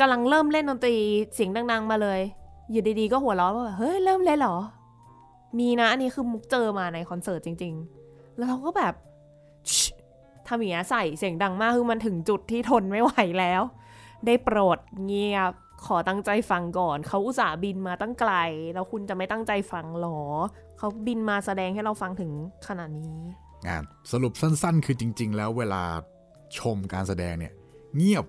[0.00, 0.94] กำลังเริ่มเล่นดนตรี
[1.34, 2.20] เสียงดัง ๆ มาเลย
[2.70, 4.56] อยู่ดีๆก็หัวเราะว่าแบบเฮ้ยเริ่มเลยเหรอ
[5.58, 7.74] มีนะอันนี้คือมุกเจอมาในคอนเสิร์ตจริง
[8.06, 8.94] ๆ แล้วเราก็แบบ
[9.72, 9.90] ชิ
[10.48, 13.62] ทำอย่างเงี้ยใส่เสียงดังมากคือมันถึงจุดที่ทนไม่ไหวแล้ว
[14.26, 15.52] ได้โปรดเงียบ
[15.86, 18.32] ขอตั้งใจฟังก่อน เขาอุตส่าห์บินมาตั้งไกล
[18.74, 20.20] แล้วคุณจะไม่ตั้งใจฟังหรอ
[20.78, 22.30] เขาบินมาแสดงให้เราฟังถึง
[22.68, 23.16] ขนาดนี้
[23.66, 25.82] งานสรุปสั้นๆ คือจริง ๆ แล้วเวลา
[26.58, 27.52] ชมการแสดงเนี่ย
[27.96, 28.24] เงียบ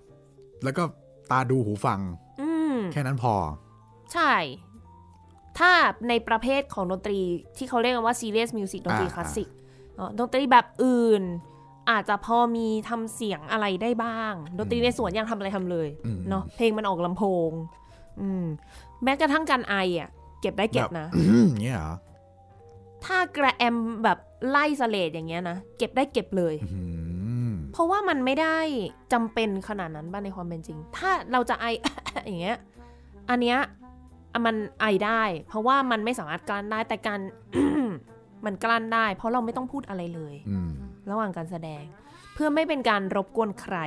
[0.63, 0.83] แล้วก็
[1.31, 1.99] ตาดูหูฟัง
[2.41, 3.33] อืมแค่นั้นพอ
[4.13, 4.33] ใช่
[5.57, 5.71] ถ้า
[6.09, 7.19] ในประเภทของดนตรี
[7.57, 9.49] ที่เขาเรียกกันว่า serious music ดนตรีอ่าคลาสสิก
[9.95, 11.23] เนอะดนตรีแบบอื่น
[11.89, 17.51] อาจจะพอมีทำเสียงอะไรได้บ้าง ดนตรีในสวนยังทำอะไรทำเลยอืมเนาะเพลงมันออกลำโพง
[18.21, 18.45] อืม
[19.03, 20.09] แม้กระทั่งการไออะ
[20.41, 21.93] เก็บได้เก็บนะอืมเงี้ยเหรอ
[23.05, 24.17] ถ้ากระแอมแบบ
[24.49, 26.81] ไล่สเลดอย่างเงี้ยนะ เก็บได้เก็บเลยอื
[27.51, 28.57] มเพราะว่ามันไม่ได้
[29.13, 31.65] จำเป็นขนาดนั้นบ้างในความเป็นจริง ถ้าเราจะไอ
[32.25, 32.57] อย่างเงี้ย
[33.29, 33.67] อันเนี้ยอะ
[34.45, 37.19] มันไอได้ เพราะว่ามันไม่สามารถกลั้นได้แต่การ
[38.45, 40.69] มันกลั้นได้ เพราะเราไม่ต้องพูดอะไรเลยอืม
[41.09, 41.83] ระหว่างการแสดง
[42.33, 43.77] เพื่อไม่เป็นการรบกวนใคร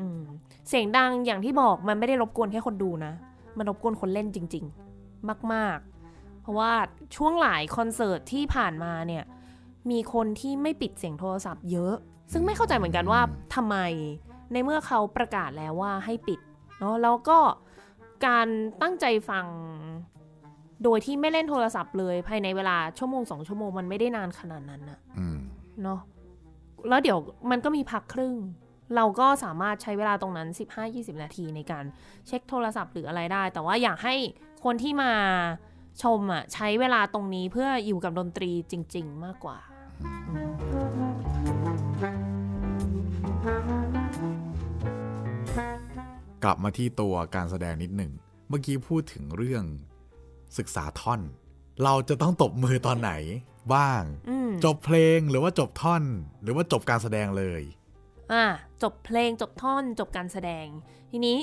[0.00, 0.22] อืม
[0.68, 3.12] เสียงดังอย่างที่บอกมันไม่ได้รบกวนแค่คนดูนะ
[3.58, 4.64] มันรบกวนคนเล่นจริง
[5.02, 5.78] ๆ มาก
[6.42, 6.72] เพราะว่า
[7.16, 9.24] ช่วงหลายคอนเสิร์ตที่ผ่านมาเนี่ย
[9.90, 11.94] มีคนที่ไม่ปิดเสียงโทรศัพท์เยอะ
[12.32, 13.20] ซึ่งไม่เข้าใจเหมือนกันว่า
[13.54, 13.76] ทำไม
[14.52, 16.40] ในเมื่อเขาประกาศแล้วว่าให้ปิด
[16.78, 17.38] เนาะแล้วก็
[18.26, 18.46] การ
[18.82, 19.46] ตั้งใจฟัง
[20.84, 25.38] โดยที่ไม่เล่นโทรศัพท์เลย ภายในเวลาชั่วโมงสองชั่วโมงมันไม่ได้นานขนาดนั้นนะอืม
[25.82, 26.00] เนาะ
[26.88, 27.18] แล้วเดี๋ยว
[27.50, 28.34] มันก็มีพักครึ่ง
[28.96, 30.48] เราก็สามารถใช้เวลาตรงนั้น
[30.84, 31.84] 15-20 นาทีในการ
[32.26, 34.14] เช็คโทรศัพท์หรืออะไรได้ แต่ว่าอยากให้
[34.64, 35.12] คนที่มา
[36.02, 39.58] ชมอะใช้เวลาตรงนี้เพื่ออยู่กับดนตรีจริง ๆ มากกว่า
[46.44, 48.12] กลับมาที่ตัวการแสดงนิดหนึ่ง
[48.48, 49.64] เมื่อกี้พูดถึงเรื่อง
[50.58, 51.20] ศึกษาท่อน
[51.84, 53.12] เราจะต้องตบมือตอนไหน
[53.74, 56.02] บ้างอืมจบเพลงหรือว่าจบท่อน
[56.42, 57.62] หรือว่าจบการแสดงเลย
[58.32, 58.44] อะ
[58.82, 60.66] จบเพลงจบท่อน จบการแสดง
[61.10, 61.36] ทีนี้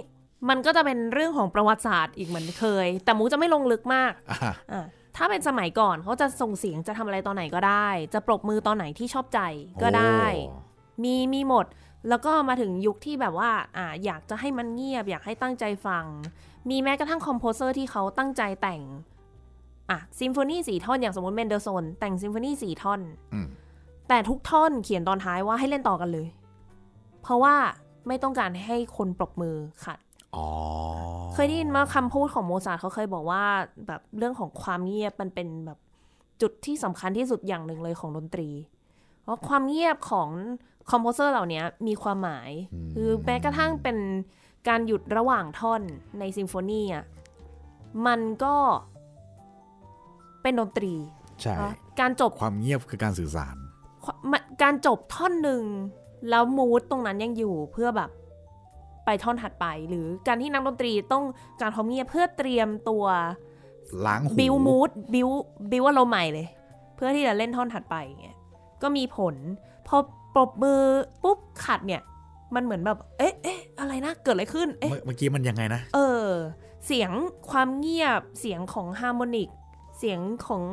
[0.50, 4.86] มันก็จะเป็นเรื่องของประวัติศาสตร์อีกเหมือนเคย แต่มูจะไม่ลงลึกมากอะอะ
[5.18, 9.40] ถ้าเป็นสมัยก่อนเขาจะส่งเสียงจะทำอะไรตอนไหนก็ได้ จะปรบมือตอนไหนที่ชอบใจ
[9.84, 10.58] ก็ได้โอ้
[11.04, 11.66] มีมีหมด
[12.10, 16.06] แล้วก็มาถึงยุคที่แบบว่าอ่าอยากจะให้มันเงียบ อยากให้ตั้งใจฟัง
[16.70, 18.82] มีแม้กระทั่ง composer ที่เขาตั้งใจแต่ง
[19.90, 23.02] อะซิมโฟนีสี่ท่อนอย่างสมมติเมนเดลโซห์นแต่งซิมโฟนีสี่ท่อน
[23.34, 23.48] อืม
[24.10, 26.28] แต่ทุกท่อนเขียนตอนท้ายว่าให้เล่นต่อกันเลย
[27.22, 27.56] เพราะว่า
[28.08, 30.00] ไม่ต้องการให้คนปรบมือขัด
[30.36, 30.48] อ๋อ
[31.34, 33.44] เคยได้ยินมาคำพูดของโมซาร์ทเขาเคยบอกว่า
[33.88, 35.80] แบบเรื่องของความเงียบมันเป็นแบบ
[36.42, 38.50] จุดที่สำคัญที่สุดอย่างหนึ่งเลยของดนตรี
[39.22, 40.30] เพราะความเงียบของ
[40.90, 42.50] คอมโพเซอร์เหล่านี้มีความหมาย
[42.94, 43.98] คือแม้กระทั่งเป็น
[44.68, 45.82] การหยุดระหว่างท่อน
[46.20, 47.06] ในซิมโฟนีอะ
[48.08, 48.56] มันก็
[50.42, 50.94] เป็นดนตรี
[51.42, 53.56] ใช่เนอะการจบความเงียบคือการสื่อสาร
[54.04, 55.64] ความมันการจบท่อนหนึ่ง
[56.30, 58.10] แล้วมูดตรงนั้นยังอยู่เพื่อแบบ
[59.06, 61.24] ไปท่อนถัดไป หรือการที่นักดนตรีต้อง
[61.62, 63.06] การความเงียบเพื่อเตรียมตัว
[64.06, 65.28] ล้างหูบิวมูดบิว
[65.72, 66.48] บิวอารมณ์ใหม่เลย
[66.96, 68.38] เพื่อที่จะเล่นท่อนถัดไปอย่างเงี้ย
[68.82, 69.36] ก็มีผล
[69.88, 69.98] พอ
[70.36, 70.82] ปรบมือ
[71.24, 72.02] ปุ๊บขัดเนี่ย
[72.56, 76.28] มันเหมือนแบบ เอ๊ะเอ๊ะอะไรนะ เกิดอะไรขึ้น เอ๊ะเมื่อเมื่อกี้มันยังไงนะ เออ
[76.86, 77.12] เสียง
[77.50, 79.50] ความเงียบ เสียงของฮาร์โมนิก
[79.98, 80.64] เสียงของ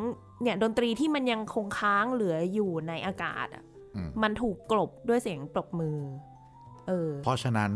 [0.43, 3.65] เนี่ยดนตรีที่มันยังคงค้างเหลืออยู่ในอากาศอะ
[3.97, 5.99] อืมมันถูกกลบด้วยเสียงปรบมือ
[6.89, 7.71] เออ เพราะฉะนั้น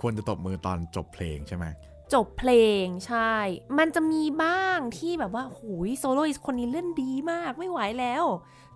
[0.00, 1.66] ควรจะตบมือตอนจบเพลงใช่ไหม
[2.14, 3.32] จบเพลงใช่
[3.78, 8.24] มันจะมีบ้างที่แบบว่าหูยโซโลอิสคนนี้เล่นดีมากไม่ไหวแล้ว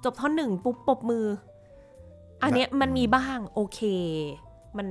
[0.04, 1.26] จบท่อนหนึ่งปุ๊บปรบมือ
[2.42, 3.80] อันเนี้ยมันมีบ้างโอเค
[4.76, 4.86] มัน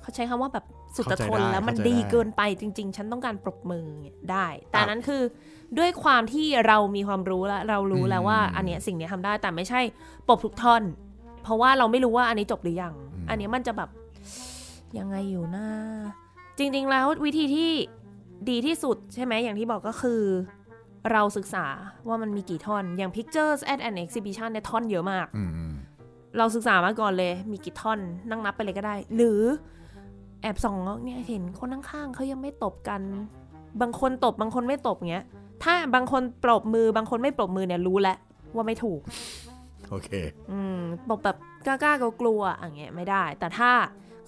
[0.00, 0.64] เขาใช้คำว่าแบบ
[0.96, 5.22] สุดจะทนแล้วมันดีเกินไปจริง ๆ ฉันต้องการปรบมือเนี่ยได้ แต่อันนั้นคือ
[5.78, 9.80] ด้วยความที่เรามีความรู้แล้ว เรารู้แล้วว่า อันเนี้ยสิ่งเนี้ยทำได้แต่ไม่ใช่
[10.26, 10.82] ปรบทุกท่อน
[11.42, 12.94] เพราะว่าเราไม่รู้ว่าอันนี้จบหรือยัง
[13.28, 13.90] อันเนี้ยมันจะแบบ
[14.98, 15.66] ยังไงอยู่นะ
[16.58, 17.70] จริง ๆ แล้ววิธีที่
[18.50, 20.22] ดีที่สุดใช่ไหมอย่างที่บอกก็คือ
[21.12, 21.66] เราศึกษา
[22.08, 25.73] ว่ามันมีกี่ท่อนอย่าง Pictures at an Exhibition เนี่ยท่อนเยอะมากอืมอืม
[26.38, 27.98] เราศึกษามาก่อนเลย มีกี่ท่อน
[28.30, 29.42] นั่งนับไปเลยก็ได้ หรือ
[30.42, 33.00] แอบส่องเนี่ยเห็นคนข้างๆเขายังไม่ตบกัน
[33.80, 35.26] บางคนตบบางคนไม่ตบเงี้ย
[35.64, 38.16] ถ้าบางคนปรบมือบางคนไม่ปรบมือเนี่ยรู้แล้ว
[38.54, 39.00] ว่าไม่ถูก
[39.90, 40.10] โอเค
[40.50, 43.70] อืมปรบแบบกล้าๆกลัวๆอย่างเงี้ยไม่ได้ แต่ถ้า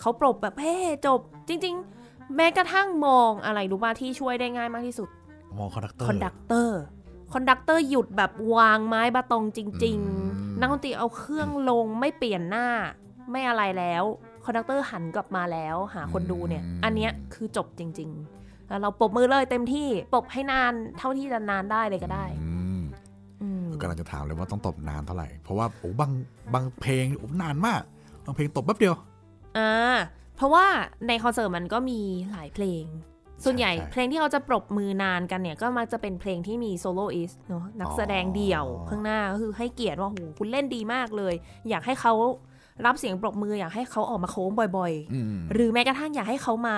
[0.01, 5.09] เขาปรบแบบเฮ้จบ จริง ๆ แม้กระทั่งมองอะไรรู้ป่ะที่ช่วยได้ง่ายมากที่สุด
[5.59, 9.93] มอง conductor conductor conductor หยุดแบบวางไม้ baton จริงอื
[10.25, 12.67] มๆนักดนตรีเอาเครื่องลงไม่เปลี่ยนหน้า
[13.31, 14.05] ไม่อะไรแล้ว
[14.45, 18.11] conductor หันกลับมาแล้ว หาคนดูเนี่ย อันเนี้ยคือจบจริง
[18.41, 22.81] ๆ แล้วเราปรบมือเลยเต็มที่ปรบให้นานเท่าที่จะนานได้เลยก็ได้อืม
[23.43, 26.13] อืมกำลังจะถามเลยว่าต้องตบนานเท่าไหร่ เพราะว่าโอ้บาง
[26.55, 27.83] บางเพลงโอ้นานมาก
[28.25, 28.95] บางเพลงตบแป๊บเดียว
[29.59, 29.97] อ่า
[30.37, 30.67] เพราะว่า
[31.09, 32.85] ในคอนเสิร์ตมันก็มีหลายเพลง
[33.45, 41.35] ส่วนใหญ่ใช่เพลงที่เขาจะปรบมือนานกันเนี่ย ก็มักจะเป็นเพลงที่มีโซโลอิสเนาะนักแสดงเดี่ยวอ๋อข้างหน้าก็คือให้เกียรติว่าโหคุณเล่นดีมากเลย
[41.69, 42.13] อยากให้เขา
[42.87, 46.77] รับเสียงปรบมืออยากให้เขาออกมาโค้งบ่อยอืมๆหรือแม้กระทั่งอยากให้เขามา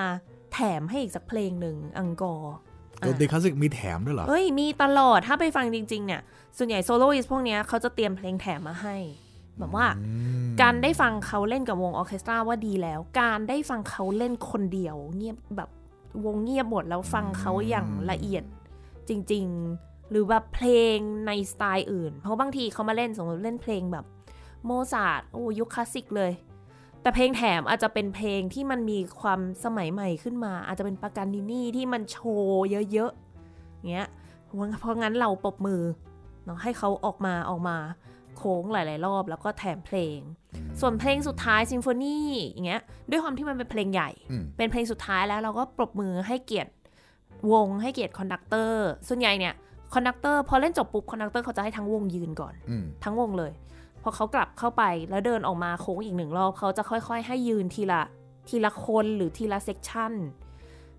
[0.52, 2.54] แถมให้อีกสักเพลงหนึ่ง encore
[3.06, 6.20] ดนตรีคลาสสิกมีแถมด้วยเหรอ เอ้มีตลอดถ้าไปฟังจริง ๆ เนี่ย
[6.56, 8.96] ส่วนใหญ่ soloist พวกเนี้ยเขาจะเตรียมเพลงแถมมาให้
[9.58, 10.12] แบบว่าอื
[10.44, 15.68] มการได้ฟังเขาเล่นกับวงออร์เคสตราว่าดีแล้ว การได้ฟังเขาเล่นคนเดียว เงียบแบบ
[16.24, 18.44] วงเงียบหมดแล้วฟังเขาอย่างละเอียด
[19.08, 19.44] จริง
[19.78, 24.04] ๆ หรือแบบเพลงในสไตล์อื่น เพราะบางทีเขามาเล่นสมมติเล่นเพลงแบบ
[24.64, 26.32] โมซาร์ทโอ้ยุคคลาสสิกเลย
[27.02, 34.08] แต่เพลงแถมอาจจะเป็นเพลงที่มันมีความสมัยใหม่ขึ้นมา อาจจะเป็นปากานินี่ที่มันโชว์เยอะๆเงี้ย
[34.44, 35.82] เพราะเพราะงั้นเราปรบมือ
[36.44, 37.76] เนาะให้เขาออกมาออกมา
[38.38, 40.18] โค้งหลาย ๆ รอบ แล้วก็แถมเพลง
[40.80, 42.18] ส่วนเพลงสุดท้ายซิมโฟนี
[42.50, 46.70] อย่างเงี้ยด้วยความที่มันเป็นเพลงใหญ่อืมเป็นเพลงสุดท้ายแล้วเราก็ปรบมือให้เกียรติ
[47.52, 49.54] วงให้เกียรติ conductor ส่วนใหญ่เนี่ย
[49.94, 53.52] conductor พอเล่นจบปุ๊บ conductor เขาจะให้ทั้งวงยืนก่อนอืมทั้งวงเลย
[54.02, 58.02] พอเขากลับเข้าไปแล้วเดินออกมาโค้งอีกหนึ่งรอบเขาจะค่อย ๆ ให้ยืนทีละ
[58.48, 60.12] ทีละคนหรือทีละ section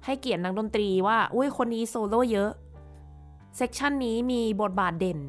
[0.05, 2.51] ให้เกียรตินักดนตรีว่า อุ้ยคนนี้โซโล่เยอะ
[3.57, 5.19] section นี้มีบทบาทเด่น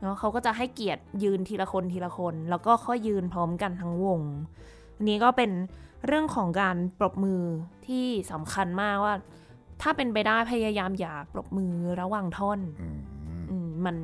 [0.00, 4.20] เนาะเขาก็จะให้เกียรติยืนทีละคนทีละคน แล้วก็ค่อยยืนพร้อมกันทั้งวง
[4.96, 5.50] อันนี้ก็เป็น
[6.06, 7.40] เรื่องของการปรบมือ
[7.86, 9.14] ที่สำคัญมากว่า
[9.82, 13.00] ถ้าเป็นไปได้พยายามอย่าปรบมือระหว่างท่อนอืม
[13.50, 13.96] อืมมัน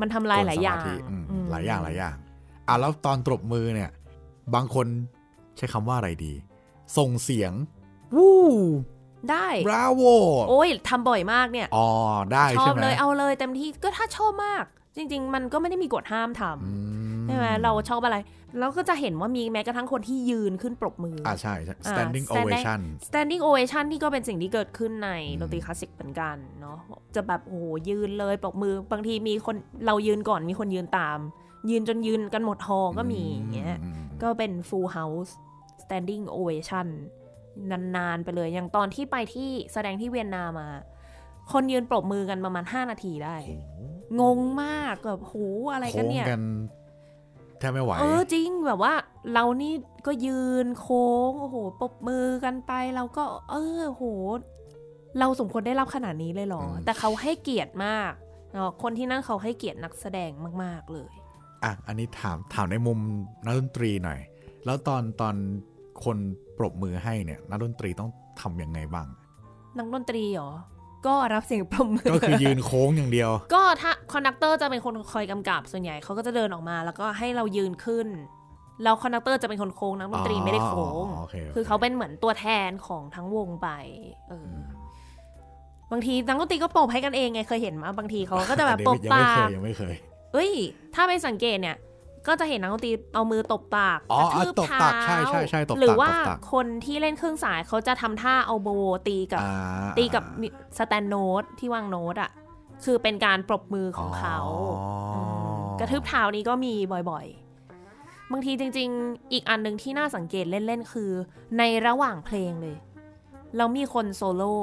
[0.00, 2.14] มันทำลายหลายอย่างกวนสมธิอืมอืมหลายอย่างหลายอย่าง
[2.68, 3.90] อะแล้วตอนตบมือเนี่ย
[4.54, 4.86] บางคน
[5.56, 6.32] ใช้คำว่าอะไรดี
[6.96, 7.52] ส่งเสียง
[8.16, 8.36] วู้
[9.30, 10.02] ได้บราโว
[10.48, 11.88] โอ้ยทำบ่อยมากเนี่ย อ๋อ
[12.32, 14.64] ได้ชอใช่บไหมเลย เอาเลยเต็มที่ ก็ถ้าชอบมาก
[14.96, 18.16] จริง ๆ มันก็ไม่ได้มีกฎห้ามทอืำใช่ไหมเราชอบอะไร
[18.58, 26.78] แล้วก็จะเห็นว่ามีแม้กระทั่งคนที่ยืนขึ้นปรบมือออ่าใช่ใช่อ่า standing standing ovation standing ovation ที่ก็เป็นสิ่งที่เกิดขึ้นในอืมดนตรีคลาสสิกเหมือนกันเนาะ
[27.14, 31.18] จะแบบโอ้โหยืนเลยปรบมือบางทีมีคนเรายืนก่อนมีคนยืนตาม
[31.70, 35.32] ยืนจนยืนกันหมดฮอก็มีอย่างเงี้ยอืมก็เป็น full house
[35.84, 36.88] standing ovation
[37.96, 40.68] นานๆไปเลยอย่างตอนที่ไปที่แสดงที่เวียนนามา
[41.52, 43.36] คนยืนปรบมือกันประมาณ 5 นาทีได้
[44.20, 45.34] งงมากแบบโห
[45.72, 46.42] อะไรกันโค้งเนี่ยกัน
[47.58, 48.94] แทบไม่ไหว เออจริงแบบว่า
[49.32, 49.72] เรานี่
[50.06, 54.04] ก็ยืนโค้งโอ้โหปรบมือกันไปเราก็ เออโห
[55.18, 58.12] เราสมควรได้รับขนาดนี้เลยเหรออืมแต่เขาให้เกียรติมาก
[58.52, 60.30] เนาะคนที่นั่นเขาให้เกียรตินักแสดง
[60.62, 61.12] มาก ๆ เลย
[61.64, 62.98] อะ อันนี้ถามถามในมุม
[63.44, 64.20] นักดนตรีหน่อย
[64.64, 65.34] แล้วตอนตอน
[66.04, 66.16] คน
[66.58, 69.06] ปรบมือให้เนี่ย นักดนตรีต้องทำยังไงบ้าง
[69.78, 70.52] นักดนตรีเหรอ
[71.06, 78.06] ก็รับเสียงปรบมือ ก็คือยืนโค้งอย่างเดียว ก็ถ้า conductor จะเป็นคนคอยกำกับส่วนใหญ่เขาก็จะเดินออกมา แล้วก็ให้เรายืนขึ้น
[78.82, 83.68] แล้วคอนดักเตอร์จะเป็นคนโค้งนักดนตรีไม่ได้โค้งอ๋อโอเคโอเคคือเขาเป็นเหมือนตัวแทนของทั้งวงไป
[84.28, 89.94] เอออบางทีนักดนตรีก็ปรบให้กันเองไงเคยเห็นมาบางทีเขาก็จะแบบปรบยังปาไม่เคกยยังไม่เคย
[90.32, 90.50] เอ้ย
[90.94, 91.76] ถ้าไปสังเกตเนี่ย
[92.26, 98.68] ก็จะเห็นนักดนตรีเอามือตบปากอ๋อกระทืบตบเท้าปากใช่ใช่ใช่ตบปากหรือว่าตบปากคนที่เล่นเครื่องสายเขาจะทำท่าเอาโบ
[99.08, 100.24] ตีกับอ่าตีกับ
[100.78, 102.30] สแตนโนตที่วางโน้ตอะ
[102.84, 104.36] คือเป็นการปรบมือของเขา
[104.82, 105.24] อ๋อ
[105.74, 106.74] มกระทืบเท้านี้ก็มี
[107.10, 111.10] บ่อยๆ บางทีจริง ๆ อีกอันหนึ่งที่น่าสังเกตเล่นๆ คือ
[111.58, 112.76] ในระหว่างเพลงเลย
[113.56, 114.54] เรามีคนโซโล่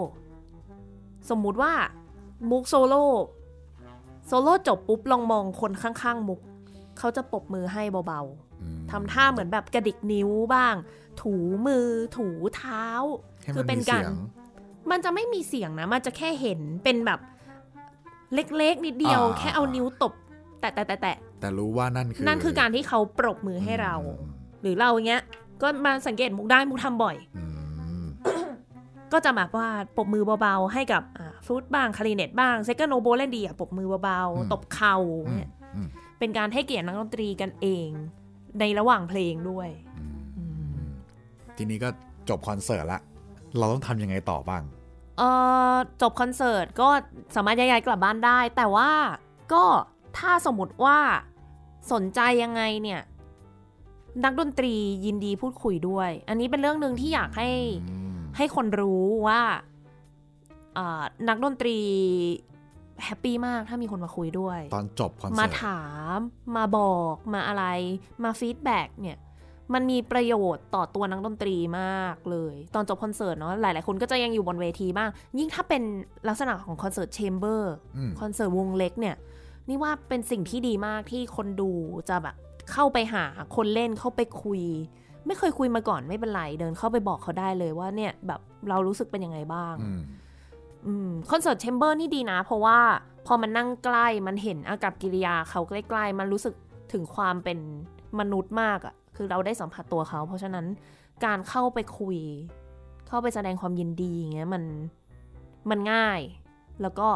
[1.29, 1.73] สมมุติว่า
[2.49, 3.05] มุกโซโล่
[4.27, 6.39] โซโล่จบปุ๊บลองมองคนข้างๆ มุก
[6.99, 10.75] เขาจะปรบมือให้เบาๆอืมทำท่าเหมือนแบบกระดิกนิ้วบ้าง
[11.21, 11.33] ถู
[11.67, 12.85] มือถูเท้า
[13.41, 14.13] ให้คืมัอเป็นมีการสียง
[14.91, 17.19] มันจะไม่มีเสียงนะ มันจะแค่เห็นเป็นแบบ
[18.33, 20.13] เล็กๆ นิดเดียวอ่าแค่เอานิ้วตบ
[20.59, 24.31] แตะแตะแตะแตะแต่รู้ว่านั่นคือ นั่นคือการที่เขาปรบมือให้เราอืม
[24.61, 25.23] หรือเราอย่างเงี้ย
[25.61, 27.45] ก็มาสังเกตมุกได้มุกทำบ่อยอื
[28.03, 28.03] ม
[29.13, 31.03] ก็จะแบบว่าปรบมือเบาๆ ให้กับ
[31.45, 34.95] ฟลุตบ้างคาริเนตบ้างเซคันโนโบเล่นดีอะปรบมือเบาอืมๆตบเข่า
[35.27, 35.87] อืมเนี่ยอืม
[36.19, 37.89] เป็นการให้เกียรตินักดนตรีกันเอง
[38.59, 40.43] ในระหว่างเพลงด้วยอืมอื
[40.79, 40.89] ม
[41.57, 41.89] ทีนี้ก็
[42.29, 43.01] จบคอนเสิร์ตละ
[43.57, 44.63] เราต้องทำยังไงต่อบ้าง
[45.17, 45.21] เอ
[45.73, 46.89] อจบคอนเสิร์ตก็
[47.35, 48.91] สามารถย้ายๆกลับบ้านได้ แต่ว่า
[49.53, 49.63] ก็
[50.17, 50.97] ถ้าสมมติว่า
[51.91, 53.01] สนใจยังไงเนี่ย
[54.23, 54.73] นักดนตรี
[55.05, 57.49] ยินดีพูดคุยด้วย อันนี้เป็นเรื่องหนึ่งที่อยากให้
[57.89, 59.41] อืมให้คนรู้ว่า
[60.77, 61.77] อ่านักดนตรี
[63.05, 65.81] แฮปปี้มากถ้ามีคนมาคุยด้วย ตอนจบคอนมาเสิร์ตถา
[66.17, 66.19] ม
[66.57, 67.65] มาบอกมาอะไร
[68.23, 69.19] มาฟีดแบ็กเนี่ย
[69.73, 75.83] มันมีประโยชน์ต่อตัวนักดนตรีมากเลย ตอนจบคอนเสิร์ตเนาะหลาย ๆ คนก็จะยังอยู่บนเวทีบ้าง ยิ่งถ้าเป็น
[76.27, 79.15] ลักษณะของคอนเสิร์ต chamber อืมคอนเสิร์ตวงเล็กเนี่ย
[79.69, 81.71] นี่ว่าเป็นสิ่งที่ดีมากที่คนดู
[82.09, 82.35] จะแบบ
[82.71, 84.61] เข้าไปหาคนเล่นเข้าไปคุย
[85.25, 90.01] ไม่เคยคุยมาก่อนไม่เป็นไร เดินเข้าไปบอกเขาได้เลยว่าเนี่ยแบบเรารู้สึกเป็นยังไงบ้างอืมอืม
[91.29, 92.79] คอนเสิร์ต chamber นี่ดีนะ เพราะว่า
[93.25, 96.53] พอมันนั่งใกล้มันเห็นอากัปกิริยาเขาใกล้ๆ มันรู้สึก
[96.93, 97.59] ถึงความเป็น
[98.19, 100.65] มนุษย์มากอะ่ะ คือเราได้สัมผัสตัวเขา เพราะฉะนั้น
[101.25, 102.17] การเข้าไปคุย
[103.07, 104.63] เข้าไปแสดงความยินดีอย่างเงี้ยมัน
[105.69, 106.19] มันง่าย
[106.81, 107.07] แล้วก็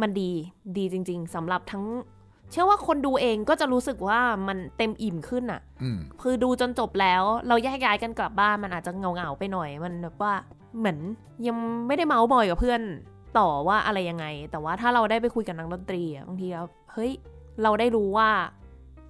[0.00, 0.30] มันดี
[0.78, 1.84] ดีจริง ๆสำหรับทั้ง
[2.50, 10.32] เชื่อว่าคนดูเองก็จะรู้สึกว่ามันเต็มอิ่มขึ้นอะอืมคือดูจนจบแล้ว เราแยกย้ายกันกลับบ้านมันอาจจะเงาเงาๆไปหน่อย มันแบบว่า
[10.78, 10.98] เหมือน
[11.46, 11.56] ยัง
[11.86, 12.80] ไม่ได้เมาส์มอยกับเพื่อน
[13.38, 17.12] ต่อว่าอะไรยังไง แต่ว่าถ้าเราได้ไปคุยกับนักดนตรีอะบางทีแล้วเฮ้ย
[17.62, 18.28] เราได้รู้ว่า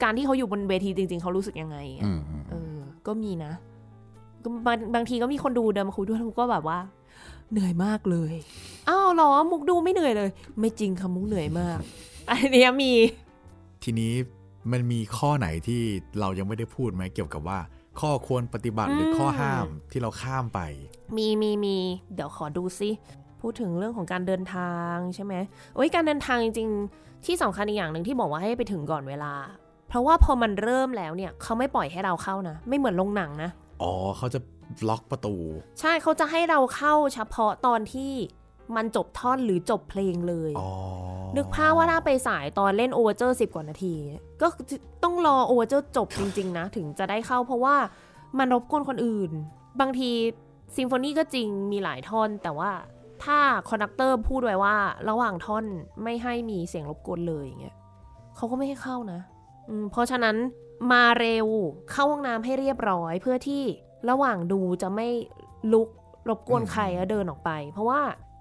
[0.02, 3.52] การที่เขาอยู่บนเวทีจริง ๆ เขารู้สึกยังไงอะอืมอืมเออ ก็มีนะ
[4.42, 6.78] ก็บางบางทีก็มีคนดูเดินมาคุยด้วยมุกก็แบบว่า
[7.52, 8.34] เหนื่อยมากเลย
[8.88, 11.78] อ้าวเหรอมุกดูไม่เหนื่อยเลย ไม่จริงค่ะมุกเหนื่อยมาก
[12.28, 12.92] อันเนี้ยมี
[13.82, 14.12] ทีนี้
[14.72, 15.80] มันมีข้อไหนที่
[16.20, 17.58] เรายังไม่ได้พูดไหมเกี่ยวกับว่า
[18.00, 20.60] ข้อควรปฏิบัติหรือข้อห้ามที่เราข้ามไป
[21.16, 21.76] มีมีมี
[22.14, 22.90] เดี๋ยวขอดูซิ
[23.40, 25.34] พูดถึงเรื่องของการเดินทางใช่ไหม
[25.74, 29.32] โอ้ยการเดินทางจริงๆ ที่สำคัญอีกอย่างหนึ่งที่บอกว่าให้ไปถึงก่อนเวลา
[29.88, 33.50] เพราะว่าพอมันเริ่มแล้วเนี่ยเขาไม่ปล่อยให้เราเข้านะ ไม่เหมือนโรงหนังนะ
[33.82, 34.40] อ๋อเขาจะ
[34.88, 35.34] ล็อกประตู
[35.80, 38.12] ใช่เขาจะให้เราเข้าเฉพาะตอนที่
[38.76, 40.70] มันจบท่อนหรือจบเพลงเลยอ๋อ
[41.36, 43.94] นึกภาพว่าถ้าไปสายตอนเล่นโอเวอร์เจอร์สิบกว่านาที
[44.40, 44.46] ก็
[45.04, 47.76] ต้องรอโอเวอร์เจอร์จบจริง ๆ นะ ถึงจะได้เข้าเพราะว่า
[48.38, 49.30] มันรบกวนคนอื่น
[49.80, 50.10] บางที
[50.76, 52.70] ซิมโฟนีก็จริงมีหลายท่อน แต่ว่า
[53.24, 53.38] ถ้า
[53.68, 54.76] conductor พูดไว้ว่า
[55.08, 55.64] ระหว่างท่อน
[56.02, 57.76] ไม่ให้มีเสียงรบกวนเลยอย่างเงี้ย
[58.36, 59.20] เขาก็ไม่ให้เข้านะ
[59.68, 60.36] อืมเพราะฉะนั้น
[60.92, 61.46] มาเร็ว
[61.90, 63.62] เข้าห้องน้ำให้เรียบร้อยเพื่อที่
[64.10, 65.08] ระหว่างดูจะไม่
[65.72, 65.88] ลุก
[66.28, 68.00] รบกวนใครแล้วเดินออกไป เพราะว่า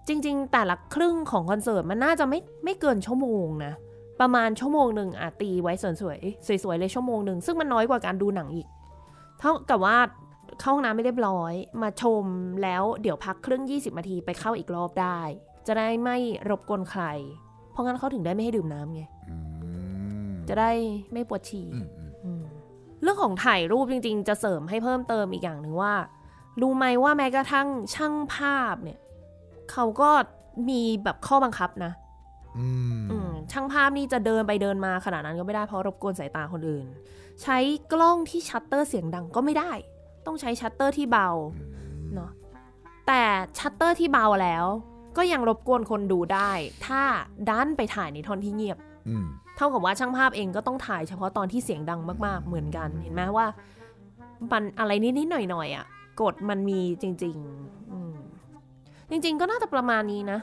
[0.10, 3.74] จริง ๆ แต่ละครึ่งของคอนเสิร์ตมันน่าจะไม่ไม่เกินชั่วโมงนะ
[4.22, 8.68] ประมาณชั่วโมงหนึ่งอาตีไว้สวยๆสวยๆเลยชั่วโมงหนึ่งซึ่งมันน้อยกว่าการดูหนังอีก
[9.40, 9.98] เท่ากับว่า
[10.60, 12.24] เข้าห้องน้ำไม่เรียบร้อย มาชม
[12.64, 15.20] แล้วเดี๋ยวพักครึ่ง 20นาทีไปเข้าอีกรอบได้
[15.68, 16.18] จะได้ไม่
[16.50, 17.04] รบกวนใคร
[17.72, 19.36] เพราะงั้นเขาถึงได้ไม่ให้ดื่มน้ำไงอื
[20.28, 20.72] มจะได้
[21.14, 22.44] ไม่ปวดฉี่อืมอืมอืม
[23.02, 25.94] เรื่องของถ่ายรูปจริง ๆ จะเสริมให้เพิ่มเติมอีกอย่างหนึ่งว่า
[26.62, 29.00] รู้ไหมว่าแม้กระทั่งช่างภาพเนี่ย
[29.72, 30.10] เขาก็
[30.70, 31.92] มีแบบข้อบังคับนะ
[32.58, 32.68] อื
[33.00, 36.86] มอืมช่างภาพนี่จะเดินไปเดินมาขนาดนั้นก็ไม่ได้เพราะรบกวนสายตาคนอื่น
[37.42, 37.58] ใช้
[37.94, 39.72] กล้องที่ชัตเตอร์เสียงดังก็ไม่ได้
[40.26, 41.30] ต้องใช้ชัตเตอร์ที่เบา
[42.14, 42.32] เนาะ
[43.08, 43.24] แต่
[43.58, 44.66] ชัตเตอร์ที่เบาแล้ว
[45.18, 46.52] ก็ยังรบกวนคนดูได้
[46.86, 47.02] ถ้า
[47.50, 48.78] ดันไปถ่ายในท่อนที่เงียบ
[49.10, 53.48] อืมเท่ากับว่าช่างภาพเองก็ต้องถ่ายเฉพาะตอนที่เสียงดังมากๆ เหมือนกัน เห็นไหมว่า
[54.52, 55.86] มันอะไรนิดๆหน่อยๆอะ
[56.22, 58.14] กฎมันมีจริงๆอืม
[59.10, 60.40] จริงๆ ก็น่าจะประมาณนี้นะ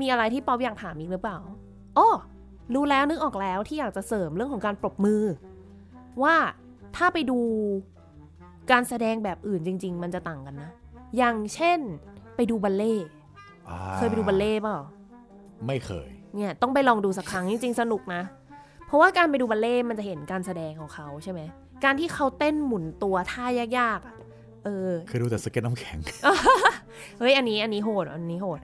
[0.00, 1.38] มีอะไรที่ป๊อปอยากถามอีกหรือเปล่า
[1.98, 2.08] อ้อ
[2.74, 5.22] รู้แล้วนึกออกแล้วที่อยากจะเสริมเรื่องของการปรบมือ
[6.22, 6.36] ว่า
[6.96, 7.38] ถ้าไปดู
[8.70, 10.70] การแสดงแบบอื่นจริง ๆ มันจะต่างกันนะ
[11.16, 11.78] อย่างเช่น
[12.36, 13.06] ไปดูบัลเล่ต์
[13.68, 14.78] อ่าเคยไปดูบัลเล่ต์เปล่า
[15.66, 18.22] ไม่เคย เนี่ยต้องไปลองดูสักครั้งจริงๆสนุกนะ
[18.86, 21.40] เพราะว่าการไปดูบัลเล่ต์มันจะเห็นการแสดงของเขาใช่ไหม
[21.84, 23.44] การที่เขาเต้นหมุนตัวท่า
[23.78, 24.14] ยากๆอะ
[24.64, 25.98] เออเคยดูแต่สเก็ตน้ำแข็ง
[27.18, 28.58] เฮ้ยอันนี้อันนี้โหดอันนี้โหด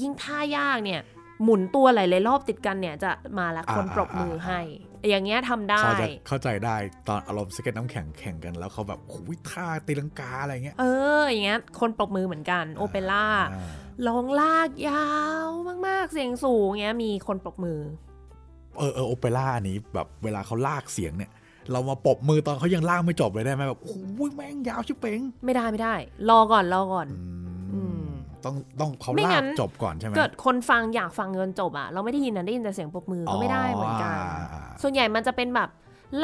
[0.00, 1.00] ยิ่งท่ายากเนี่ย
[1.44, 4.60] หมุนตัวหลายๆรอบติดกันเนี่ยจะมาละคนอ่าปรบมือให้
[5.08, 6.76] อย่างเงี้ยทำได้พอจะเข้าใจได้
[7.08, 10.84] ตอนอารมณ์สเก็ตน้ำแข็งแข่งกันแล้วเขาแบบโอ้ยท่าตีลังกาอะไรเงี้ย เอ
[11.20, 13.66] ออย่างเงี้ยคนปรบมือเหมือนกันโอเปร่าอ่า
[14.06, 15.10] ร้องลากยา
[15.44, 15.46] ว
[15.86, 17.80] มากๆ เสียงสูงเงี้ยมีคนปรบมือ
[18.78, 21.30] เออเออโอเปร่าอันนี้แบบเวลาเขาลากเสียงเนี่ย
[21.72, 25.94] เรามาปรบมือตอนเขายังลากไม่จบเลยได้ไหมแบบโอ้ยแม่งยาวชิบเป้งไม่ได้ไม่ได้
[26.28, 27.08] รอก่อนรอก่อน
[27.72, 28.08] อืมม
[28.44, 34.16] ต้องต้องเขาไม่ลางั้กนจบก่อนใช่ไหมเกิดคนฟังอยากฟังจนจบอะเราไม่ได้ยินนะได้ยินแต่เสียงปรบมือก็ไม่ได้เหมือนกัน
[34.52, 35.68] อ่าส่วนใหญ่มันจะเป็นแบบ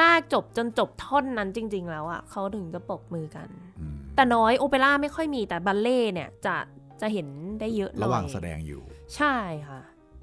[0.01, 3.49] ลากจบจนจบท่อนนั้นจริง ๆ แล้วอะเขาถึงจะปรบมือกัน
[3.81, 6.57] อืมแต่น้อยโอเปร่าไม่ค่อยมีแต่บัลเล่ต์เนี่ยจะ
[7.01, 7.27] จะเห็น
[7.61, 8.83] ได้เยอะหน่อยระหว่างแสดงอยู่
[9.17, 9.37] ใช่
[9.69, 9.81] ค่ะ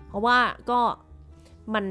[0.09, 0.37] เพราะว่า
[0.69, 0.79] ก็
[1.73, 1.85] มัน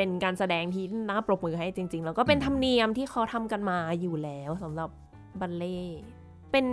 [0.00, 4.90] เป็นการแสดงที่น่าปรบมือให้จริง ๆ แล้วก็เป็นอืมธรรมเนียมที่เขาทำกันมาอยู่แล้วสำหรับ
[5.40, 6.00] บัลเล่ต์
[6.52, 6.66] เป็น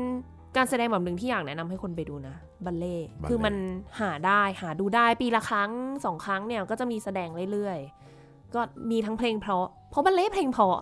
[0.57, 3.55] การแสดงแบบหนึ่งที่อยากแนะนำให้คนไปดูนะบัลเล่ต์คือมัน
[3.99, 5.71] หาได้หาดูได้ปีละครั้ง
[6.05, 8.61] สองครั้งเนี่ยก็จะมีแสดงเรื่อยๆ ก็
[8.91, 10.79] มีทั้งเพลงเพราะ เพราะบัลเล่ต์เพลงเพราะ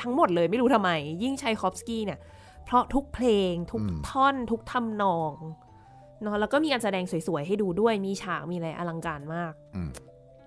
[0.00, 0.90] ทั้งหมดเลยไม่รู้ทำไม
[1.22, 2.18] ยิ่งชัยคอฟสกี้เนี่ย
[2.64, 5.32] เพราะทุกเพลงทุกอืมท่อนทุกทำนอง
[6.22, 9.90] เนาะแล้วก็มีการแสดงสวยๆ ให้ดูด้วยมีฉากมีอะไรอลังการมากอืม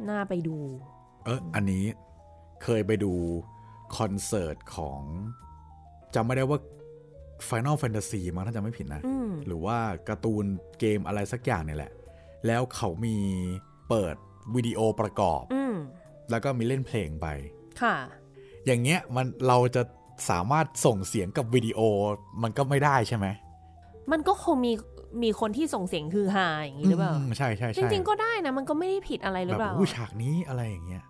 [0.09, 0.57] น่าไปดู
[1.27, 1.85] เอออันนี้
[2.63, 3.13] เคยไปดู
[3.97, 5.01] คอนเสิร์ตของ
[6.15, 6.59] จำไม่ได้ว่า
[7.49, 9.77] Final Fantasy มั้งถ้าจำไม่ผิดนะอืมหรือว่า
[10.09, 10.45] การ์ตูน
[10.79, 11.91] เกมอะไรสักอย่างเนี่ยแหละ
[12.47, 13.17] แล้วเขามี
[13.89, 14.15] เปิด
[14.55, 15.75] วิดีโอประกอบอืม
[16.29, 17.27] แล้วก็มีเล่นเพลงไป
[17.81, 17.95] ค่ะ
[18.65, 19.81] อย่างเงี้ยมันเราจะ
[20.29, 21.79] สามารถส่งเสียงกับวิดีโอ
[22.43, 23.27] มันก็ไม่ได้ใช่ไหม
[24.11, 24.73] มันก็คงมี
[25.23, 31.03] มีคนที่ส่งเสียงคือฮาอย่างนี้หรือเปล่ามใช่ใช่จใช่ริงๆก็ได้นะ มันก็ไม่ได้ผิดอะไรหรือแบบเปล่าอู้ฉากนี้อะไรอย่างเงี้ย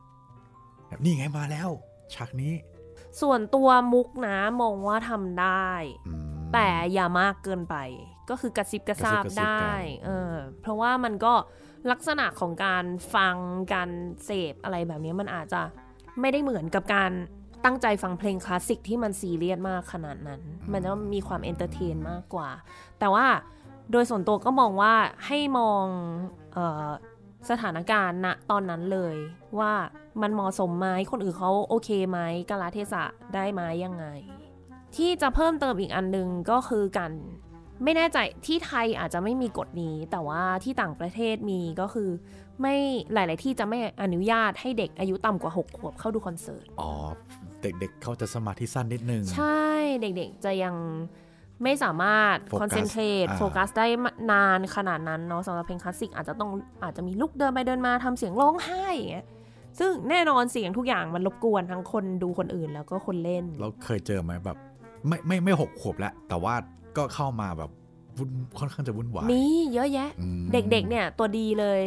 [0.88, 1.70] แบบนี่ไงมาแล้ว
[2.14, 2.54] ฉากนี้
[3.22, 5.70] ส่วนตัวมุกนะมองว่าทำได้
[6.08, 7.76] อืมแต่อย่ามากเกินไป
[8.30, 11.34] ก็คือกระซิบกระซาบกระซิบกระซิบได้กันเออเพราะว่ามันก็
[11.92, 12.86] ลักษณะของการ
[13.16, 13.36] ฟัง
[13.74, 13.90] การ
[14.26, 15.62] เสพอะไรแบบนี้มันอาจจะ
[16.20, 17.12] ไม่ได้เหมือนกับการ
[17.66, 22.50] ตั้งใจฟังเพลงคลาสสิกที่มันซีเรียสมากขนาดนั้น มันจะมีความ entertain มากกว่า
[23.00, 23.26] แต่ว่า
[23.92, 24.94] โดยส่วนตัวก็มองว่า
[25.26, 25.86] ให้มอง
[26.54, 26.90] เออ
[27.50, 29.16] สถานการณ์ณตอนนั้นเลย
[29.60, 29.74] ว่า
[30.22, 33.04] มันเหมาะสมไหมคนอื่นเขาโอเคไหมกาลเทศะ
[33.34, 34.06] ได้ไหมยังไง
[34.96, 37.12] ที่จะเพิ่มเติมอีกอันหนึ่งก็คือการ
[37.84, 42.10] ไม่แน่ใจที่ไทยอาจจะไม่มีกฎนี้ แต่ว่าที่ต่างประเทศมีก็คือ
[42.62, 42.76] ไม่
[43.14, 46.92] หลาย ๆ ที่จะไม่อนุญาตให้เด็กอายุต่ำกว่า 6 ขวบเข้าดูคอนเสิร์ต อ๋อ
[47.62, 49.66] เด็ก ๆ เขาจะสมาธิสั้นนิดนึง ใช่
[50.02, 50.76] เด็ก ๆ จะยัง
[51.64, 53.88] ไม่สามารถโฟกัส concentrate อ่าโฟกัสได้
[54.32, 56.50] นานขนาดนั้นเนาะสำหรับเพลงคลาสสิกอาจจะต้อง
[56.84, 59.26] อาจจะมีลุกเดินไปเดินมาทำเสียงร้องไห้อย่างเงี้ย
[59.80, 64.58] ซึ่งแน่นอนเสียงทุกอย่างมันรบกวนทั้งคนดูคนอื่นแล้วก็คนเล่น เราเคยเจอไหมแบบ
[65.08, 66.54] ไม่ไม่ไม่หกขวบแล้ว แต่ว่า
[66.98, 67.72] ก็เข้ามาแบบ
[68.18, 69.44] วุ่นค่อนข้างจะวุ่นวายมี
[69.74, 71.82] เยอะแยะอืมเด็กๆเนี่ยตัวดีเลย